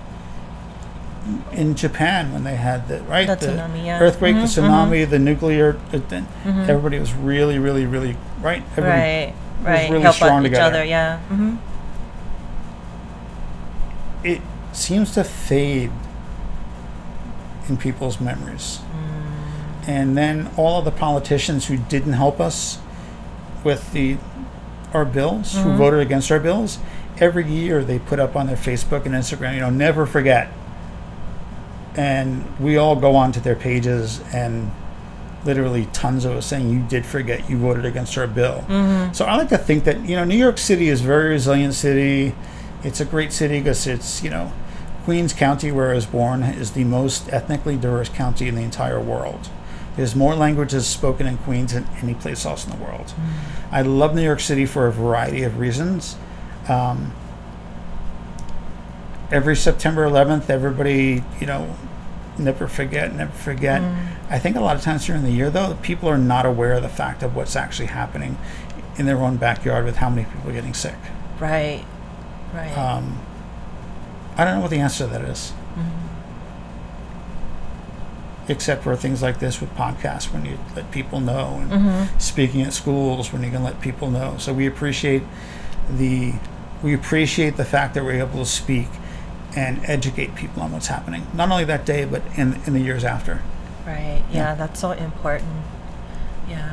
[1.52, 4.00] in Japan when they had the right The tsunami, yeah.
[4.00, 6.68] earthquake, Mhm, the tsunami, the nuclear, uh, then Mhm.
[6.68, 8.62] everybody was really, really, really right.
[8.76, 9.34] Everybody right.
[9.62, 9.90] Right.
[9.90, 10.76] really Help strong out each together.
[10.80, 10.84] other.
[10.84, 11.18] Yeah.
[11.30, 11.56] Mm-hmm.
[14.22, 14.40] it
[14.72, 15.90] seems to fade
[17.68, 18.80] in people's memories.
[19.86, 22.78] And then all of the politicians who didn't help us
[23.64, 24.18] with the
[24.92, 25.78] our bills, who mm-hmm.
[25.78, 26.78] voted against our bills,
[27.18, 30.52] every year they put up on their Facebook and Instagram, you know, never forget.
[31.96, 34.70] And we all go onto their pages and
[35.44, 38.64] literally tons of us saying you did forget you voted against our bill.
[38.68, 39.12] Mm-hmm.
[39.12, 41.74] So I like to think that you know New York City is a very resilient
[41.74, 42.34] city.
[42.82, 44.52] It's a great city because it's you know
[45.04, 49.00] Queens County, where I was born, is the most ethnically diverse county in the entire
[49.00, 49.48] world.
[49.96, 53.12] There's more languages spoken in Queens than any place else in the world.
[53.70, 56.16] I love New York City for a variety of reasons.
[56.68, 57.12] Um,
[59.30, 61.76] every September 11th, everybody, you know,
[62.38, 63.82] never forget, never forget.
[64.30, 66.82] I think a lot of times during the year, though, people are not aware of
[66.82, 68.38] the fact of what's actually happening
[68.96, 70.96] in their own backyard with how many people are getting sick.
[71.38, 71.84] Right.
[72.54, 72.76] Right.
[72.76, 73.20] Um,
[74.36, 75.52] I don't know what the answer to that is.
[78.50, 82.18] Except for things like this with podcasts when you let people know and mm-hmm.
[82.18, 84.36] speaking at schools when you can let people know.
[84.38, 85.22] So we appreciate
[85.88, 86.34] the
[86.82, 88.88] we appreciate the fact that we're able to speak
[89.56, 93.04] and educate people on what's happening, not only that day but in in the years
[93.04, 93.42] after.
[93.86, 94.22] Right.
[94.30, 94.54] Yeah, Yeah.
[94.56, 95.62] that's so important.
[96.48, 96.72] Yeah.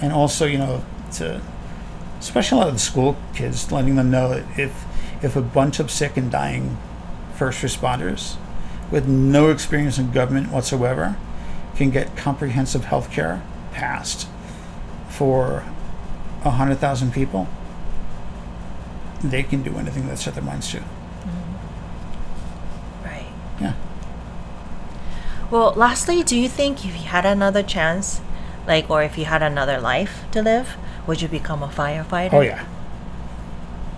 [0.00, 1.40] and also you know to
[2.20, 4.84] especially a lot of the school kids letting them know that if
[5.22, 6.78] if a bunch of sick and dying
[7.34, 8.36] first responders
[8.90, 11.16] with no experience in government whatsoever
[11.76, 14.28] can get comprehensive health care passed
[15.08, 15.64] for
[16.44, 17.48] a hundred thousand people
[19.22, 20.78] they can do anything they set their minds to.
[20.78, 21.54] Mm-hmm.
[23.04, 23.26] Right.
[23.60, 23.74] yeah.
[25.50, 28.20] Well, lastly, do you think if you had another chance,
[28.66, 30.76] like, or if you had another life to live,
[31.06, 32.34] would you become a firefighter?
[32.34, 32.64] oh yeah.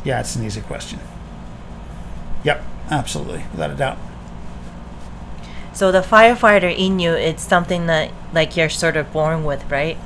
[0.05, 1.01] Yeah it's an easy question.
[2.45, 3.99] Yep absolutely without a doubt
[5.73, 9.97] So the firefighter in you, it's something that like you're sort of born with, right?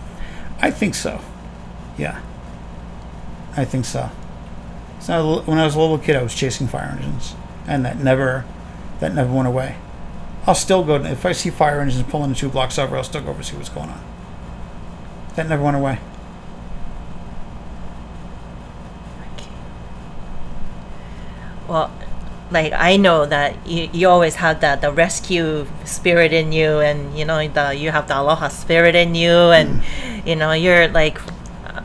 [0.61, 1.21] I think so.
[1.97, 2.21] Yeah.
[3.57, 4.11] I think so.
[5.01, 7.35] So when I was a little kid, I was chasing fire engines,
[7.67, 8.45] and that never,
[9.01, 9.77] that never went away.
[10.47, 12.97] I'll still go if I see fire engines pulling two blocks over.
[12.97, 14.05] I'll still go over and see what's going on.
[15.37, 15.99] That never went away.
[19.35, 19.51] Okay.
[21.69, 21.91] Well,
[22.55, 27.19] like I know that you, you always have that the rescue spirit in you, and
[27.19, 29.83] you know the you have the aloha spirit in you, and
[30.25, 31.21] you know you're like,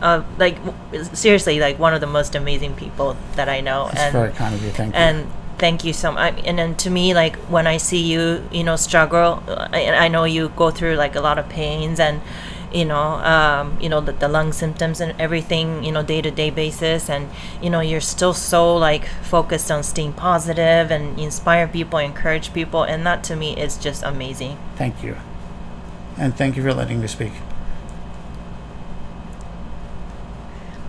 [0.01, 0.57] uh, like
[1.13, 3.87] seriously like one of the most amazing people that I know.
[3.87, 4.71] That's and very kind of you.
[4.71, 4.99] Thank you.
[4.99, 8.63] and thank you so much and then to me like when i see you you
[8.63, 9.43] know struggle
[9.73, 12.21] I, I know you go through like a lot of pains and
[12.73, 16.29] you know um, you know the, the lung symptoms and everything you know day to
[16.31, 17.29] day basis and
[17.61, 22.83] you know you're still so like focused on staying positive and inspire people encourage people
[22.83, 25.17] and that to me is just amazing Thank you.
[26.17, 27.31] And thank you for letting me speak.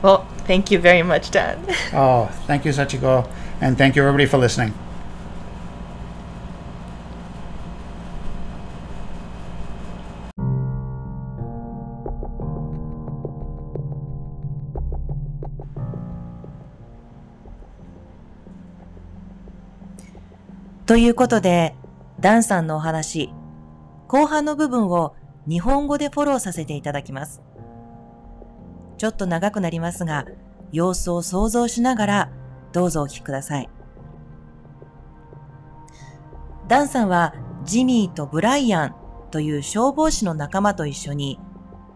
[0.03, 1.59] well thank you very much dad
[1.93, 3.29] Oh, thank you, Sachiko,
[3.61, 4.75] and thank you everybody for listening.
[20.91, 21.77] ということで、
[22.19, 23.33] ダンさんのお話、
[24.09, 25.15] 後半の部分を
[25.49, 27.43] 日本語でフォローさせていただきます。
[28.99, 30.25] ちょっと長くなりますが、
[30.73, 32.33] 様子を想像しながら
[32.73, 33.69] どうぞお聞きください。
[36.67, 38.97] ダンさんはジミーとブライアン
[39.31, 41.39] という消防士の仲間と一緒に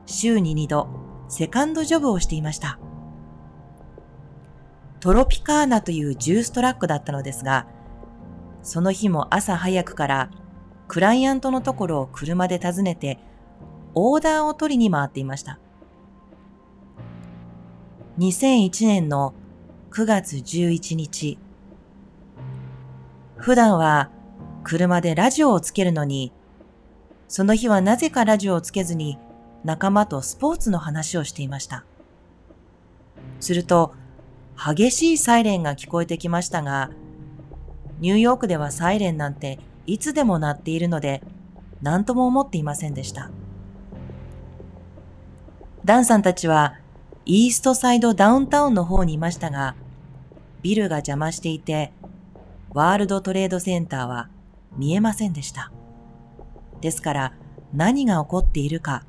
[0.07, 0.87] 週に2度
[1.29, 2.79] セカンドジョブをしていました。
[5.01, 7.67] トロピカーナというジューストラックだったのですが、
[8.65, 10.31] その日も朝早くから
[10.89, 13.19] クライアントのところを車で訪ねて
[13.95, 15.61] オーダーを取りに回っていました。
[18.19, 19.35] 2001年の
[19.91, 21.39] 9月11日。
[23.37, 24.11] 普段は
[24.65, 26.33] 車でラジオをつけるのに、
[27.29, 29.19] その日はなぜかラジオをつけずに
[29.63, 31.85] 仲間とスポーツの話をしていました。
[33.41, 33.95] すると、
[34.57, 36.91] 激しいサイレンが聞こえてきましたが、
[38.01, 41.23] ニューヨークではサイレンなんていつでも鳴っているので、
[41.83, 43.31] 何とも思っていませんでした。
[45.85, 46.75] ダンさんたちは
[47.27, 49.75] イーストサイドダウンタウンの方にいましたが、
[50.63, 51.93] ビルが邪魔していて、
[52.73, 54.29] ワールドトレードセンターは
[54.77, 55.71] 見えませんでした。
[56.81, 57.33] ですから
[57.73, 59.05] 何が起こっているか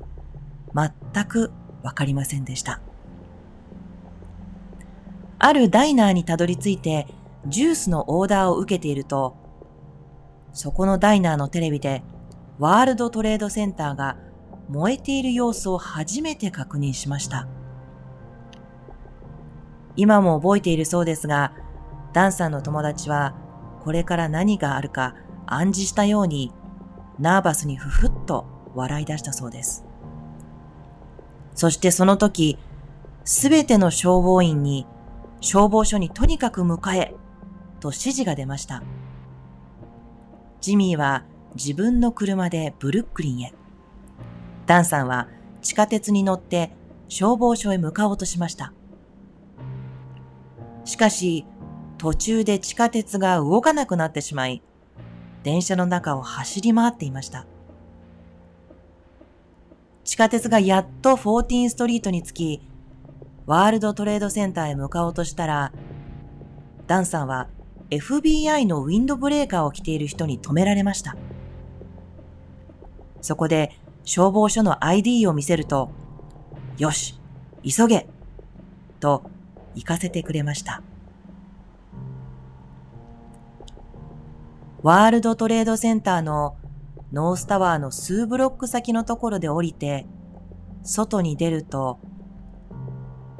[0.74, 1.50] 全く
[1.82, 2.80] わかりませんでした。
[5.38, 7.06] あるダイナーにたどり着いて
[7.48, 9.36] ジュースのオーダーを受けていると、
[10.52, 12.02] そこのダイナーのテレビで
[12.58, 14.16] ワールドトレードセンターが
[14.68, 17.46] 燃えている様子を初めて確認しました。
[19.96, 21.52] 今も覚えているそうですが、
[22.12, 23.34] ダンさんの友達は
[23.84, 25.14] これから何があるか
[25.46, 26.52] 暗示したように
[27.18, 29.84] ナーバスにふふっと笑い出したそうです。
[31.54, 32.58] そしてその時、
[33.24, 34.86] すべての消防員に
[35.40, 37.14] 消防署にとにかく向かえ
[37.80, 38.82] と指示が出ました。
[40.60, 41.24] ジミーは
[41.54, 43.54] 自分の車でブルックリンへ。
[44.66, 45.28] ダンさんは
[45.62, 46.72] 地下鉄に乗って
[47.08, 48.72] 消防署へ向かおうとしました。
[50.84, 51.44] しかし、
[51.98, 54.62] 途中で地下鉄が動かなくなってしまい、
[55.42, 57.46] 電車の中を走り回っていました。
[60.04, 62.62] 地下鉄がやっと14ストリートに着き、
[63.46, 65.72] ワールドトレードセンターへ向かおうとしたら、
[66.86, 67.48] ダンさんは
[67.90, 71.16] FBI のウィンドブレーカーを着ている人に止められました。
[73.20, 73.72] そこで
[74.04, 75.90] 消防署の ID を見せると、
[76.78, 77.18] よし、
[77.62, 78.08] 急げ
[79.00, 79.30] と
[79.74, 80.82] 行かせてくれました。
[84.82, 86.56] ワールドトレードセンターの
[87.12, 90.06] ノースタワーの数ブロック先のところで降りて、
[90.82, 91.98] 外に出ると、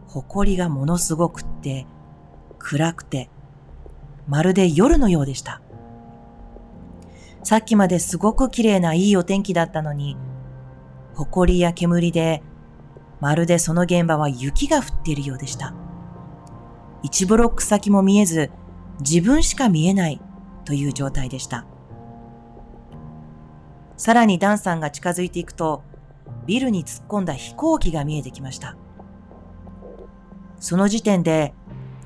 [0.09, 1.87] 埃がものすごくって、
[2.59, 3.31] 暗くて、
[4.29, 5.61] まるで夜のようでした。
[7.45, 10.16] さっきまですごく綺麗ないいお天気だったのに、
[11.14, 12.43] 埃や煙で、
[13.20, 15.74] まるでその現場は雪が降っているようでした。
[17.05, 18.51] 1ブロック先も見えず、
[19.01, 20.20] 自分しか見えない
[20.64, 21.66] という状態でした。
[23.97, 25.83] さらにダンさんが近づいていくと、
[26.47, 28.77] ビルに突っ込んだ飛行機が見えてきました。
[30.59, 31.55] その時点で、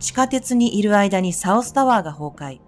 [0.00, 2.60] 地下鉄にいる間にサウスタワーが崩壊、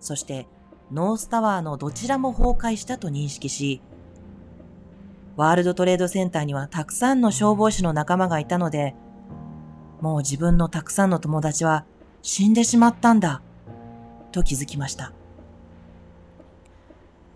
[0.00, 0.46] そして
[0.92, 3.82] ノースタワーのどちらも崩壊したと認識し、
[5.36, 8.94] ワールドトレードセンターにはたくさんの消防士の仲間がいたので、
[10.00, 11.84] もう自分のたくさんの友達は
[12.22, 13.42] 死んでしまったんだ、
[14.30, 15.12] と気づきました。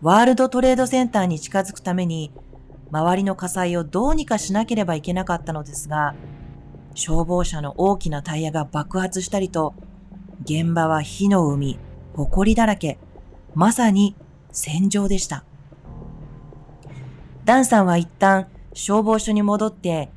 [0.01, 2.32] ワールドトレードセンターに近づくために、
[2.92, 6.14] 周りの火災をどうにかしなければいけなかったのですが、
[6.95, 9.74] 消防車の大きなタイヤが爆発したりと、
[10.43, 11.78] 現場は火の海、
[12.14, 12.99] 埃だらけ、
[13.55, 14.14] まさに
[14.53, 15.45] 戦場でした。
[17.45, 20.11] ダンさんは一旦消防署に戻って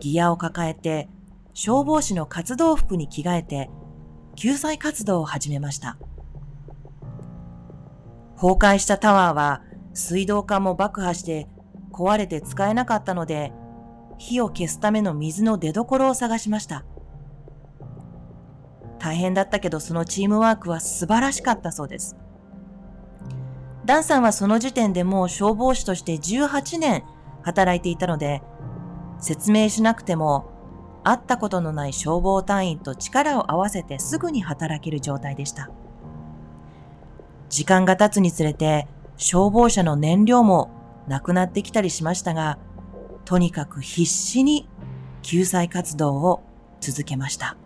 [0.00, 1.08] ギアを抱えて
[1.52, 3.68] 消防士の活動服に着替えて
[4.36, 5.98] 救済活動を始めました。
[8.36, 9.62] 崩壊したタワーは
[9.92, 11.48] 水道管も爆破して
[11.92, 13.52] 壊れて使えなかったので、
[14.18, 16.84] 火を消すための水の出所を探しました。
[18.98, 22.16] 大変だったけどそのチームワークは素晴らしかったそうです。
[23.84, 27.04] ダンさんはその時点でもう消防士として18年
[27.42, 28.42] 働いていたので、
[29.18, 30.50] 説明しなくても
[31.04, 35.70] 会ったことのない消防隊員と力を合わせてすぐに働ける状態でした。
[37.48, 40.70] 時間が経つにつれて消防車の燃料も
[41.06, 42.58] なくなってきたりしましたが、
[43.28, 44.66] とにかく必死に
[45.20, 46.42] 救済活動を
[46.80, 47.58] 続けました。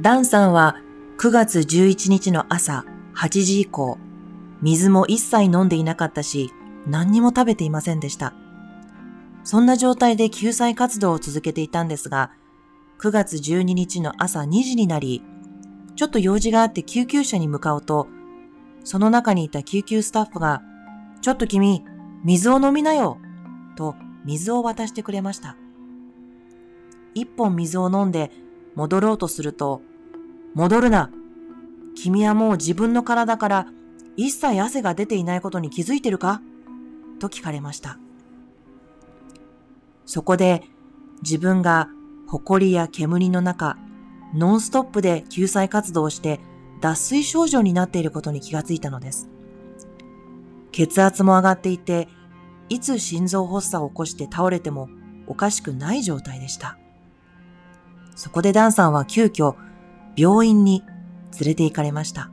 [0.00, 0.76] ダンさんは
[1.18, 2.84] 9月11日の朝
[3.16, 3.98] 8時以降、
[4.62, 6.52] 水も一切飲んでいなかったし、
[6.86, 8.34] 何にも食べていませんでした。
[9.44, 12.32] そんな状態で救済活動を続けていたんですが、
[12.98, 15.22] 9月12日の朝2時になり、
[15.96, 18.08] ちょっと用事があって救急車に向かうと、
[18.82, 20.62] その中にいた救急スタッフが、
[21.20, 21.84] ちょっと君、
[22.24, 23.18] 水を飲みなよ
[23.76, 25.56] と水を渡してくれました。
[27.14, 28.30] 一本水を飲んで
[28.74, 29.82] 戻ろうとすると、
[30.54, 31.10] 戻るな
[31.94, 33.66] 君はもう自分の体から
[34.16, 36.40] 一切汗が出ていないことに気づいてるか？
[37.20, 37.98] と聞かれました。
[40.06, 40.62] そこで
[41.22, 41.88] 自分が
[42.26, 43.78] 埃や煙の中、
[44.34, 46.40] ノンストップで救済活動をして
[46.80, 49.28] 脱水症状になっていることに気がついたのです。
[50.72, 52.08] 血圧も上がっていて、
[52.68, 54.88] いつ心臓発作を起こして倒れても
[55.26, 56.78] おかしくない状態でした。
[58.16, 59.54] そこでダンさんは急遽
[60.16, 60.82] 病院に
[61.40, 62.30] 連れて行かれました。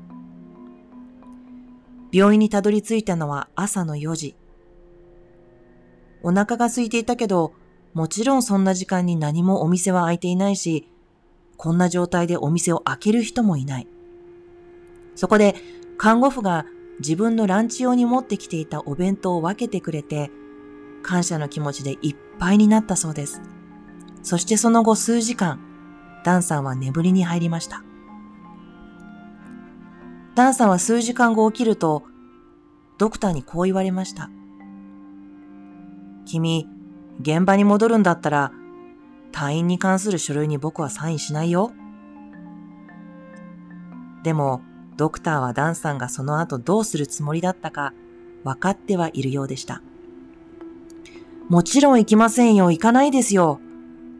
[2.11, 4.35] 病院にたどり着いたのは朝の4時。
[6.23, 7.53] お腹が空いていたけど、
[7.93, 10.88] もちろんそんな時間に何もお店は開いていないし、
[11.57, 13.88] こんな状態でお店を開ける人もいない。
[15.15, 15.55] そこで
[15.97, 16.65] 看護婦が
[16.99, 20.31] 自分のランチ用に持ってきていたお弁当を分けてくれて、
[21.03, 23.41] 感謝の気持ちでいっぱいになったそうです。
[24.23, 25.59] そしてその後数時間、
[26.23, 27.84] ダンさんは眠りに入りました。
[30.35, 32.03] ダンさんは数時間後起きると、
[32.97, 34.30] ドクターにこう言われました。
[36.26, 36.68] 君、
[37.19, 38.51] 現場に戻るんだったら、
[39.31, 41.71] 退院に関する書類に僕はサインしないよ。
[44.23, 44.61] でも、
[44.97, 47.93] ドクターはダンさんがその後どうするつもりだったか
[48.43, 49.81] 分かってはいるようでした。
[51.49, 53.59] もちろん行きませんよ、行かないですよ。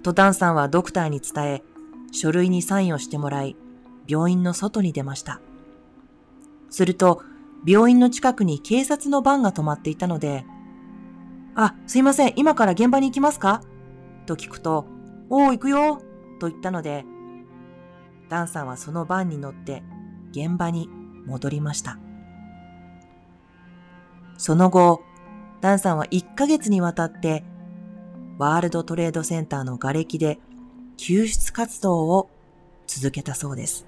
[0.03, 1.63] とダンさんはドクターに伝え、
[2.11, 3.55] 書類にサインをしてもらい、
[4.07, 5.39] 病院の外に出ました。
[6.69, 7.22] すると、
[7.65, 10.45] 病院の近くに警察のバンが止まっていたので、
[11.56, 13.61] あ、すいません、今から現場に行きますか？
[14.26, 14.86] と聞くと、
[15.30, 16.02] おお、行くよ
[16.40, 17.06] と言ったので、
[18.30, 19.84] ダンさんはそのバンに乗って
[20.32, 20.90] 現場に
[21.26, 21.98] 戻りました。
[24.38, 25.03] その後、
[25.60, 27.44] ダンさんは1ヶ月にわたって
[28.40, 30.40] ワールドトレードセンターの瓦礫で
[30.98, 32.30] 救出活動を
[32.88, 33.86] 続けたそうです。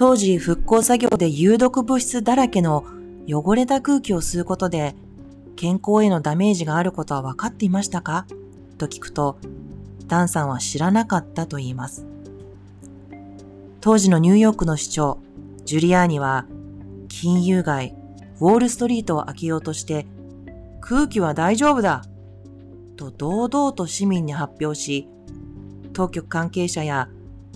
[0.00, 2.86] 当時復興作業で有毒物質だらけの
[3.28, 4.96] 汚れた空気を吸うことで
[5.56, 8.24] 健康へのダメージがあることは分かっていましたか？
[8.78, 9.36] と聞くと、
[10.06, 12.06] ダンさんは知らなかったと言います。
[13.82, 15.18] 当時のニューヨークの市長、
[15.66, 16.46] ジュリアーニは、
[17.08, 17.94] 金融街、
[18.40, 20.06] ウォールストリートを開けようとして、
[20.80, 22.06] 空気は大丈夫だ
[22.96, 25.06] と堂々と市民に発表し、
[25.92, 27.10] 当局関係者や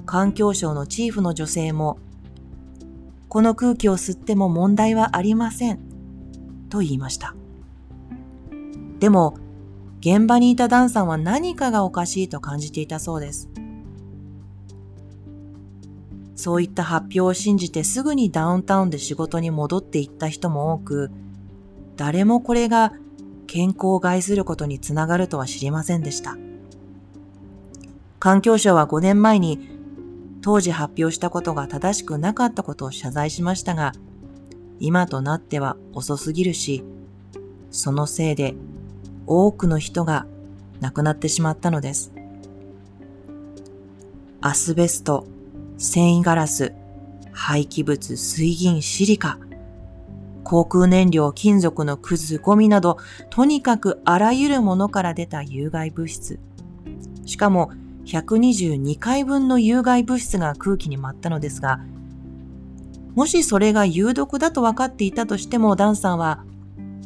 [0.05, 2.01] 環境省のチーフの女性も、
[3.35, 5.81] この空気を吸っても問題はありません
[6.71, 7.35] と言いました。
[9.01, 9.37] でも、
[9.99, 13.51] 現場にいたダンさんは何かがおかしいと感じていたそうです。
[16.37, 21.11] そういった発表を信じてすぐにダウンタウンで仕事に戻っていった人も多く、
[21.97, 22.93] 誰もこれが
[23.49, 26.39] 健康を害することにつながるとは知りませんでした。
[28.21, 29.74] 環境省は5年前に
[30.45, 33.93] 当時発表したことが正しくなかったことを謝罪しましたが、
[34.79, 36.85] 今となっては遅すぎるし、
[37.71, 38.55] そのせいで
[39.27, 40.27] 多くの人が
[40.83, 42.13] 亡くなってしまったのです。
[44.43, 45.27] アスベスト、
[45.79, 46.75] 繊維ガラス、
[47.33, 49.39] 廃棄物、水銀、シリカ、
[50.43, 52.99] 航空燃料、金属のくず、ゴミなど、
[53.31, 56.39] とにかくあらゆるものから出た有害物質。
[57.25, 57.71] しかも、
[58.05, 61.81] 122回分の有害物質が空気に舞ったのですが、
[63.15, 66.45] もしそれが有毒だと分かっていたとしても、ダンさんは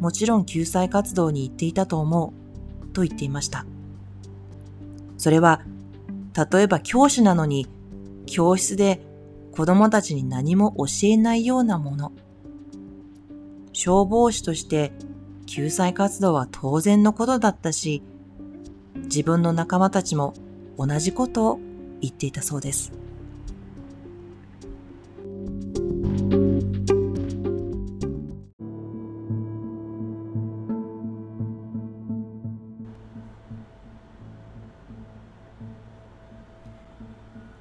[0.01, 2.33] もちろん救済活動に行っていたと思
[2.83, 3.67] うと言っていました。
[5.17, 5.63] それは、
[6.53, 7.67] 例えば教師なのに、
[8.27, 9.05] 教室で
[9.53, 12.13] 子供たちに何も教えないようなもの。
[13.73, 14.93] 消防士として
[15.47, 18.03] 救済活動は当然のことだったし、
[18.95, 20.35] 自分の仲間たちも
[20.79, 21.61] 同じことを
[22.01, 22.93] 言っていたそうです。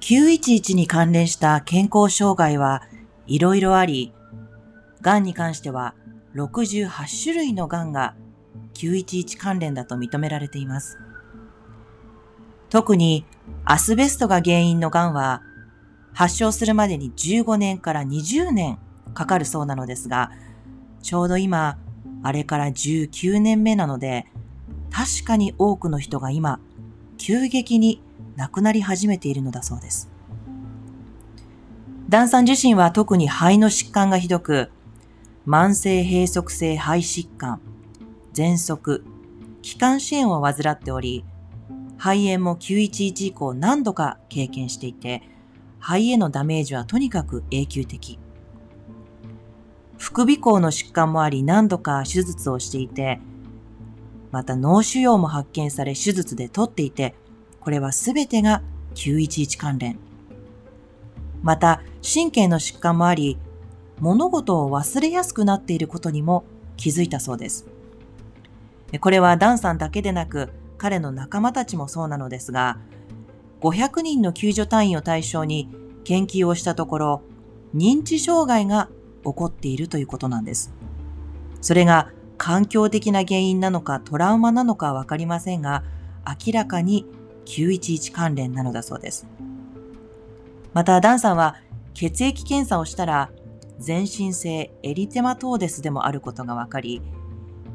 [0.00, 2.82] 911に関連した健康障害は
[3.26, 4.14] いろいろあり、
[5.02, 5.94] 癌に関しては
[6.34, 8.14] 68種類の癌が
[8.72, 10.98] 911関連だと認められています。
[12.70, 13.24] 特に
[13.64, 15.42] アスベストが原因の癌は
[16.12, 18.78] 発症するまでに15年から20年
[19.14, 20.30] かかるそうなのですが、
[21.02, 21.78] ちょうど今、
[22.22, 24.26] あれから19年目なので、
[24.90, 26.60] 確かに多くの人が今、
[27.16, 28.02] 急激に
[28.36, 30.10] 亡くなり始めているのだそうです。
[32.08, 34.70] ダンさん自身は特に肺の疾患がひどく、
[35.46, 37.60] 慢性閉塞性肺疾患、
[38.34, 39.04] 喘息、
[39.62, 41.24] 気管支炎を患っており、
[41.98, 45.22] 肺炎も911以降何度か経験していて、
[45.80, 48.18] 肺へのダメージはとにかく永久的。
[49.98, 53.20] 副鼻孔の疾患もあり何度か手術をしていて、
[54.30, 57.14] また脳腫瘍も発見され手術で取っていて、
[57.60, 58.62] これはすべてが
[58.94, 59.98] 911関連。
[61.42, 63.38] また、神経の疾患もあり、
[63.98, 66.44] 物事を忘れやすくなっていることにも
[66.76, 67.66] 気づいたそうです。
[69.00, 72.78] これはダンさんだけでなく、彼の仲間たちもそうなのですが、
[73.60, 75.68] 500人の救助隊員を対象に
[76.04, 77.22] 研究をしたところ、
[77.74, 78.88] 認知障害が
[79.24, 80.72] 起こっているということなんです。
[81.60, 85.82] それが環境的な原因なのかトラウマなのかわかりませんが、
[86.46, 87.04] 明らかに
[87.46, 89.26] 911関連なのだそうです。
[90.72, 91.56] また、ダンさんは
[91.94, 93.30] 血液検査をしたら、
[93.80, 97.02] 全身性エリテマトーデスでもあることが分かり、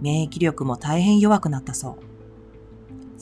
[0.01, 2.12] 免疫力も大変弱くなったそう。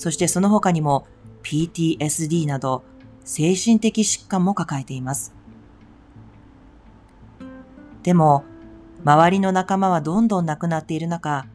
[0.02, 1.06] そしてその他にも
[1.44, 2.84] PTSD など
[3.24, 5.32] 精神的疾患も抱えています。
[8.02, 8.44] でも、
[9.06, 11.46] 周りの仲間はどんどん亡くなっている中、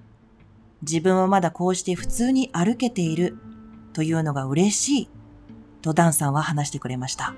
[0.82, 3.36] 自分はまだこうして普通に歩けている
[3.92, 5.08] というのが嬉しい
[5.82, 7.34] とダンさんは話してくれました。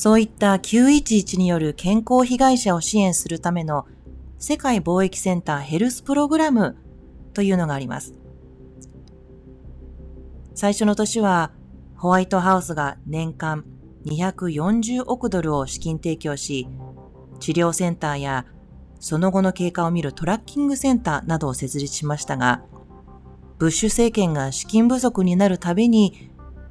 [0.00, 3.86] そういった911による健康被害者を支援するための
[4.38, 6.78] 世界貿易センターヘルスプログラム
[7.34, 8.14] というのがあります。
[10.54, 11.52] 最初の年は
[11.96, 13.66] ホワイトハウスが年間
[14.06, 16.66] 240億ドルを資金提供し、
[17.38, 18.46] 治療センターや
[19.00, 22.62] その後の経過を見るトラッキングセンターなどを設立しましたが、
[23.58, 26.29] ブッシュ政権が資金不足になるたびに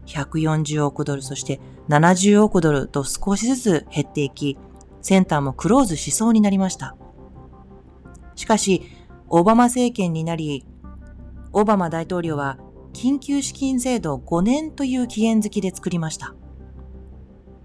[0.10, 4.58] 140億ドル、そして70億ドルと少しずつ減っていき、
[5.02, 6.96] センターもクローズしそうになりました。
[8.36, 8.84] しかし、
[9.28, 10.66] オバマ政権になり、
[11.54, 12.58] オバマ大統領は
[12.94, 16.36] 緊急資金制度5年という期限付きで作りました。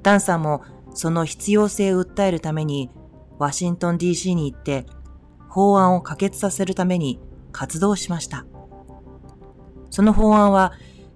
[0.03, 0.63] ダンさんも
[0.95, 2.91] その必要性を訴えるために
[3.39, 4.87] ワシントン DC に行って
[5.49, 7.21] 法案を可決させるために
[7.53, 8.45] 活動しました。
[9.91, 10.73] その法案は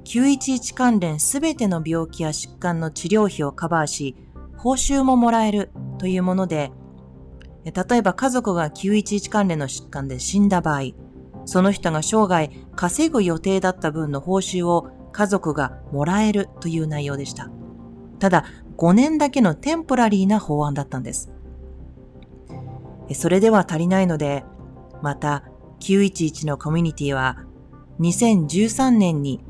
[0.09, 4.17] 911関連すべての病気や疾患の治療費をカバーし、
[4.57, 5.69] 報酬ももらえる
[5.99, 6.73] というもので、
[7.65, 10.93] 例えば家族が911関連の疾患で死んだ場合、
[11.45, 17.51] その人が生涯稼ぐ予定だった分の報酬を家族がもらえるという内容でした。
[18.19, 18.47] ただ、
[18.79, 21.31] 5年だけのテンポラリーな法案だったんです。
[23.13, 24.43] それでは足りないので、
[25.03, 25.45] また
[25.81, 27.45] 911のコミュニティは
[28.01, 29.45] 2013年に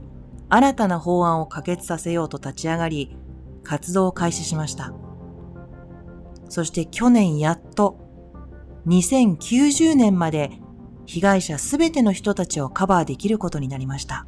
[0.49, 3.17] 新たな法案を可決させようと立ち上がり、
[3.65, 4.93] 活動を開始しました。
[6.49, 7.99] そして去年やっと
[8.87, 10.51] 2090年まで
[11.05, 14.27] 被害者すべての人たちをカバーできることになりました。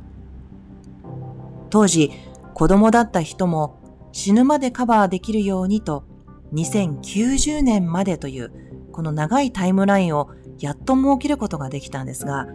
[1.71, 2.11] 当時、
[2.53, 3.81] 子供だった人も
[4.13, 6.05] 死ぬまでカバーできるようにと
[6.53, 8.53] 2090年までという
[8.93, 12.47] この長いタイムラインをやっと設けることができたんですが、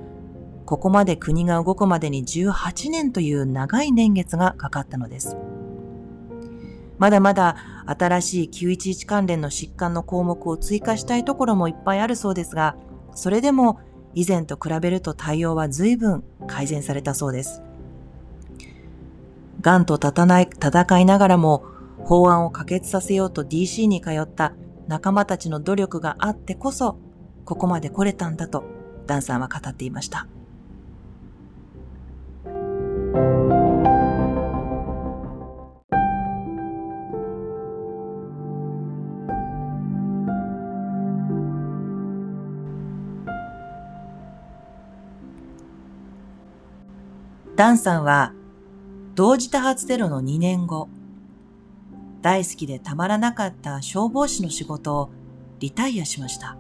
[0.66, 5.38] ここまで国が動くまでに18年という長い年月がかかったのです。
[6.98, 12.78] まだまだ新しい911関連の疾患の項目を追加したいところもいっぱいあるそうですが、
[13.14, 13.80] それでも
[14.14, 17.62] 以前と比べると対応は随分改善されたそうです。
[19.62, 21.64] 癌と戦いながらも
[22.00, 24.54] 法案を可決させようと DC に通った
[24.88, 26.98] 仲間たちの努力があってこそ、
[27.46, 28.64] ここまで来れたんだと
[29.06, 30.28] ダンさんは語っていました。
[47.56, 48.34] ダンさんは
[49.16, 50.90] 同時多発テロの2年後、
[52.22, 55.10] 大好きでたまらなかった消防士の仕事を
[55.60, 56.58] リタイアしました。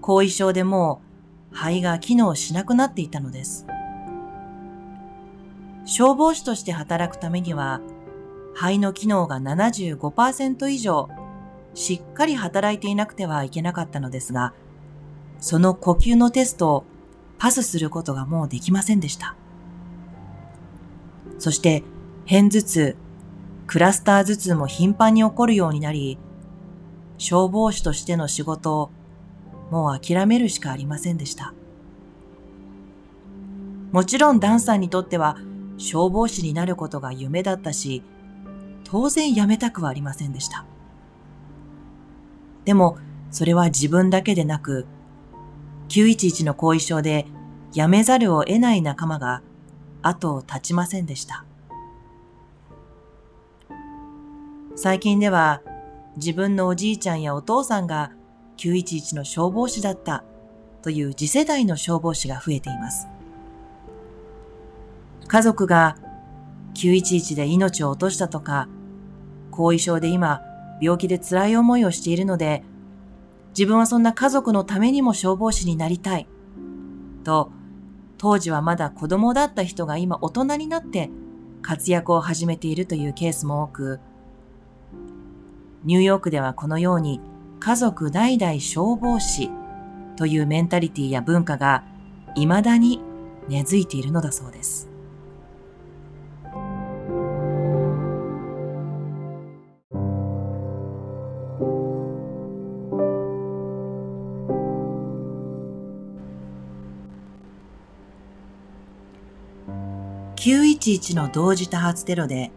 [0.00, 1.02] 後遺症でも
[1.52, 3.66] う肺が機能しなくなっていたのです。
[5.84, 7.80] 消防士として働くためには
[8.54, 11.08] 肺の機能が75%以上
[11.74, 14.54] しっかり働いていなくてはいけなかったのですが、
[15.40, 16.84] その呼吸のテストを
[17.38, 19.36] パスすることがもうできませんでした。
[21.38, 21.82] そして、
[22.28, 22.96] 片頭痛、
[23.66, 26.16] クラスター頭痛も頻繁に起こるようになり、
[27.18, 28.90] 消防士としての仕事を
[29.70, 31.52] もう諦めるしかありませんでした。
[33.90, 35.36] もちろんダンさんにとっては
[35.76, 38.02] 消防士になることが夢だったし、
[38.84, 40.64] 当然辞めたくはありませんでした。
[42.64, 42.98] でも、
[43.30, 44.86] それは自分だけでなく、
[45.88, 47.26] 911の後遺症で
[47.72, 49.42] 辞めざるを得ない仲間が
[50.02, 51.44] 後を絶ちませんでした。
[54.76, 55.62] 最近では
[56.16, 58.12] 自分のおじいちゃんやお父さんが
[58.56, 60.24] 911の消防士だった
[60.82, 63.08] という次世代の消防士が増えています。
[65.34, 65.96] 家族が
[66.74, 68.68] 911で命を落としたとか、
[69.50, 70.40] 後遺症で今
[70.80, 72.62] 病気で辛い思いをしているので、
[73.48, 76.28] 自分はそんな家族のためにも消防士になりたい。
[77.24, 77.50] と
[78.16, 81.10] 当時はまだ子供だった人が今大人になって
[81.62, 84.00] 活躍を始めているというケースも多く、
[85.82, 87.20] ニューヨークではこのように
[87.58, 89.50] 家族代々消防士
[90.14, 91.82] というメンタリティや文化が
[92.36, 93.00] 未だに
[93.48, 94.93] 根付いているのだそうです。
[110.44, 112.50] 911の同時多発テロで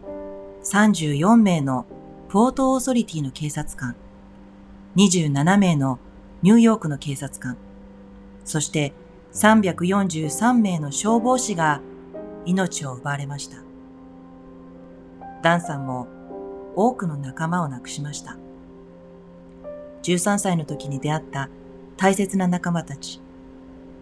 [0.62, 1.86] 34名の
[2.28, 3.96] ポートオーソリティの警察官、
[4.96, 5.98] 27名の
[6.42, 7.56] ニューヨークの警察官、
[8.44, 8.92] そして
[9.32, 11.80] 343名の消防士が
[12.44, 13.56] 命を奪われました。
[15.42, 16.08] ダンさんも
[16.76, 18.36] 多くの仲間を亡くしました。
[20.02, 21.48] 13歳の時に出会った
[21.96, 23.22] 大切な仲間たち、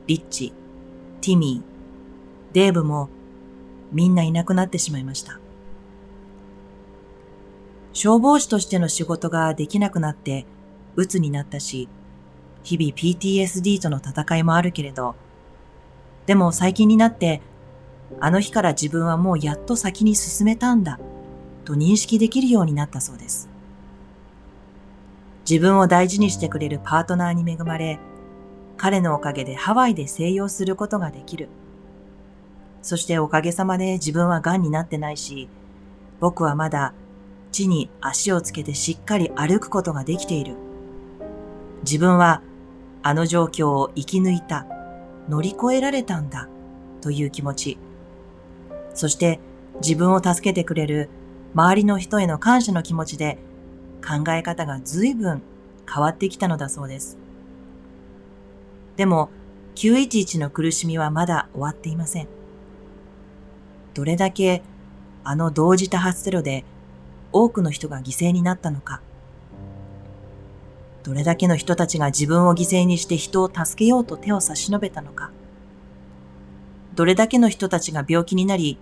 [0.08, 0.52] リッチ、
[1.20, 3.10] ティミー、デーブも
[3.92, 5.38] みんないなくなってしまいました。
[7.92, 10.44] 消防士としての仕事ができなくなって
[10.96, 11.88] 鬱になったし、
[12.62, 15.14] 日々 PTSD との戦いもあるけれど、
[16.26, 17.40] でも最近になって、
[18.20, 20.98] あの日から自分はもうやっと先に進めたんだ、
[21.64, 23.48] と認識できるようになったそうです。
[25.48, 27.98] 自分を大事にしてくれるパートナーに恵まれ、
[28.76, 31.48] 彼のおかげでハワイで静養することができる。
[32.86, 35.48] そしておかげさまで自分は癌になってないし、
[36.20, 36.94] 僕はまだ
[37.50, 40.54] 地に足をつけてしっかり歩くことができている。
[41.82, 42.42] 自分は
[43.02, 44.66] あの状況を生き抜いた、
[45.28, 46.48] 乗り越えられたんだ、
[47.00, 47.78] という気持ち。
[48.94, 49.40] そして
[49.82, 51.08] 自分を助けてくれる
[51.54, 53.36] 周りの人への感謝の気持ちで
[54.00, 55.42] 考え方が随分
[55.92, 57.18] 変わってきたのだそうです。
[58.96, 59.28] でも、
[59.74, 62.35] 911の苦しみはまだ終わっていません。
[63.96, 64.62] どれだけ
[65.24, 66.66] あの同時多発テロで
[67.32, 69.00] 多くの人が犠牲になったのか。
[71.02, 75.30] どれだけの人たちが自分を犠牲にして人を助けようと手を差し伸べたのか。
[76.94, 78.76] どれだけの人たちが病気になり、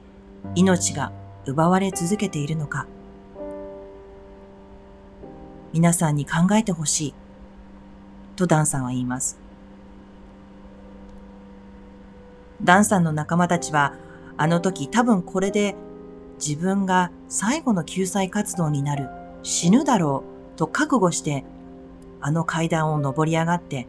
[0.56, 1.12] 命が
[1.46, 2.88] 奪われ続けているのか。
[5.72, 7.14] 皆さんに考えてほしい。
[8.34, 9.38] とダンさんは言います。
[12.64, 13.94] ダンさんの仲間たちは、
[14.36, 15.76] あの時多分これで
[16.44, 19.08] 自分が最後の救済活動になる、
[19.42, 20.24] 死ぬだろ
[20.54, 21.44] うと覚悟して、
[22.20, 23.86] あの階段を登り上がって、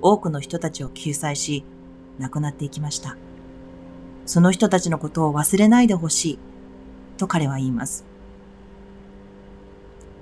[0.00, 1.64] 多くの人たちを救済し、
[2.18, 3.16] 亡くなっていきました。
[4.26, 6.38] その人たちのことを忘れないでほしい、
[7.16, 8.04] と彼は言います。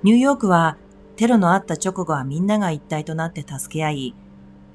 [0.03, 0.77] ニューヨークは
[1.15, 4.15] テロのあった直後はみんなが一体となって助け合い、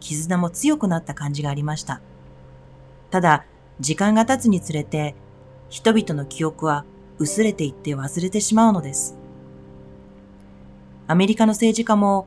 [0.01, 2.01] 絆も強くなった感じがありました。
[3.11, 3.45] ただ、
[3.81, 5.15] 時間が経つにつれて
[5.69, 6.85] 人々の記憶は
[7.19, 9.17] 薄れていって忘れてしまうのです。
[11.07, 12.27] アメリカの政治家も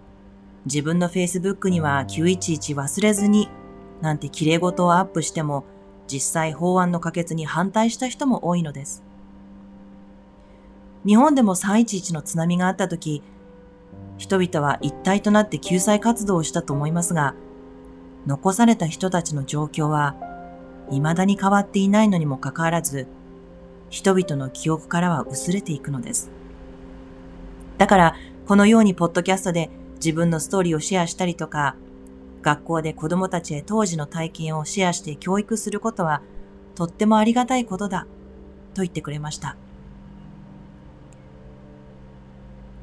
[0.65, 3.49] 自分の Facebook には911忘れずに
[4.01, 5.65] なんて綺麗事をアップしても
[6.07, 9.03] 実際法案の可決に反対した人も多いのです。
[11.05, 13.23] 日本でも311の津波があった時、
[14.17, 17.33] 人々は一体となって救済活動をしたと思いますが、
[18.27, 20.15] 残された人たちの状況は
[20.91, 23.07] 未だに変わっていないのにもかかわらず、
[23.89, 26.29] 人々の記憶からは薄れていくのです。
[27.77, 28.15] だから、
[28.47, 31.75] このようにポッドキャストで自分のストーリーをシェアしたりとか、
[32.41, 36.21] 学校で子供たちへ当時の体験をシェアして教育することは
[36.75, 38.07] とってもありがたいことだ
[38.73, 39.57] と言ってくれました。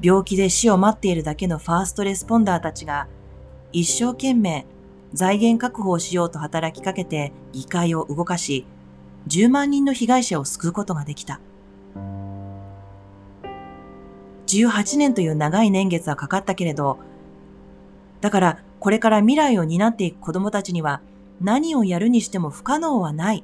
[0.01, 3.07] 病気で死を待っているだけのファーストレスポンダーたちが
[3.73, 4.65] 一生懸命
[5.13, 8.65] 財源確保をしようと働きかけて議会を動かし、
[9.27, 11.39] 10万人の被害者を救うことができた。
[14.47, 16.99] 18年という長い年月はかかったけれど、
[18.21, 21.01] だからこれから未来を担っていく子供たちには
[21.41, 23.43] 何をやるにしても不可能はない。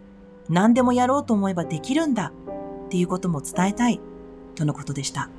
[0.49, 2.31] 何でもやろうと思えばできるんだ。
[2.85, 3.99] っていうことも伝えたい。
[4.55, 5.29] とのことでした。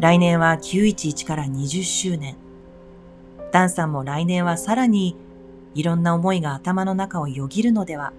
[0.00, 2.36] 来年は911から20周年。
[3.52, 5.16] ダンさんも来年はさらに
[5.74, 8.12] いろんな思いが頭の中をよぎるのでは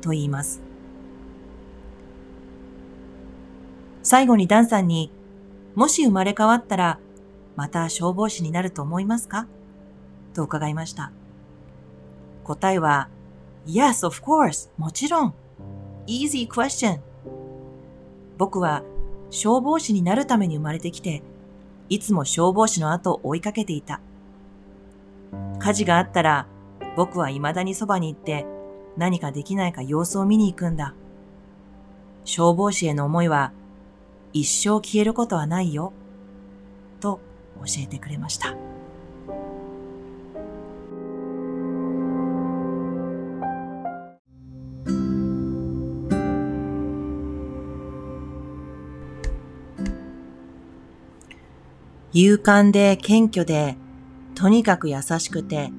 [0.00, 0.62] と言います。
[4.02, 5.12] 最後にダンさんに、
[5.74, 6.98] もし生まれ変わったら、
[7.56, 9.46] また消防士になると思いますか？
[10.32, 11.12] と伺いました。
[12.44, 13.08] 答えは、
[13.66, 14.70] Yes, of course.
[14.78, 15.34] もちろん。
[16.06, 17.00] Easy question.
[18.38, 18.82] 僕は
[19.28, 21.22] 消防士になるために生まれてきて、
[21.90, 24.00] いつも消防士の後を追いかけていた。
[25.58, 26.46] 火事があったら
[26.96, 28.46] 僕は未だにそばに行って
[28.96, 30.94] 何かできないか様子を見に行くんだ。
[32.24, 33.52] 消防士への思いは
[34.32, 35.92] 一生消えることはないよ。
[37.00, 37.20] と
[37.58, 38.56] 教えてくれました。
[52.12, 53.76] 勇敢で謙虚で、
[54.38, 55.72] とにかく優しくて、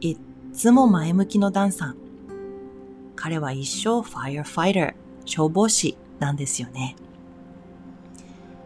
[0.00, 0.18] いっ
[0.54, 1.96] つも前向きのダンさん。
[3.14, 4.94] 彼は一生ファイアファイター、
[5.26, 6.96] 消防士なんですよね。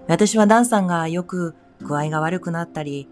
[0.06, 3.08] 私はダンさんがよく具合が悪くなったり、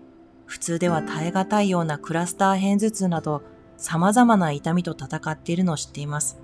[0.47, 3.43] 普通では耐え難いようなクラスター片頭痛など
[3.77, 6.39] 様々な痛みと戦っているのを知っています。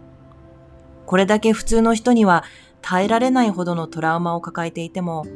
[1.06, 2.42] これだけ普通の人には
[2.82, 5.26] 耐えられないほどのトラウマを抱えていても、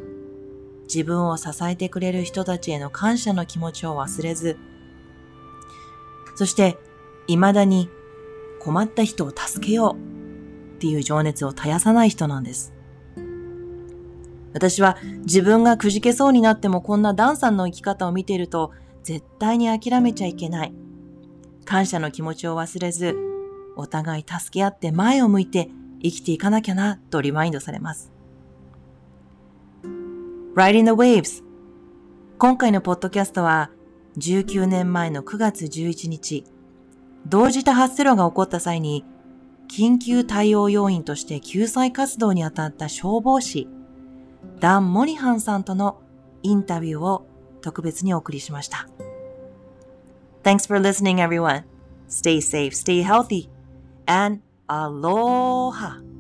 [0.84, 4.56] 自分を支えてくれる人たちへの感謝の気持ちを忘れず、
[6.36, 6.76] そして
[7.26, 7.88] 未だに
[8.60, 12.72] 困った人を助けようっていう情熱を絶やさない人なんです。
[14.52, 20.72] 私は自分がくじけそうになってもこんなダンさんの生き方を見ていると絶対に諦めちゃいけない。
[21.64, 23.16] 感謝の気持ちを忘れず、
[23.76, 25.70] お互い助け合って前を向いて
[26.02, 28.13] 生きていかなきゃなとリマインドされます。
[30.54, 31.42] Riding the Waves
[32.38, 33.72] 今回のポッドキャストは
[34.18, 36.44] 19年前の9月11日、
[37.26, 39.04] 同時多発テロが起こった際に
[39.68, 43.66] 緊急対応要員として救済活動に当たった消防士、
[44.60, 46.00] ダン・モリハンさんとの
[46.44, 47.26] インタビューを
[47.60, 48.86] 特別にお送りしました。
[50.44, 51.64] Thanks for listening everyone.
[52.08, 53.48] Stay safe, stay healthy,
[54.06, 56.13] and aloha!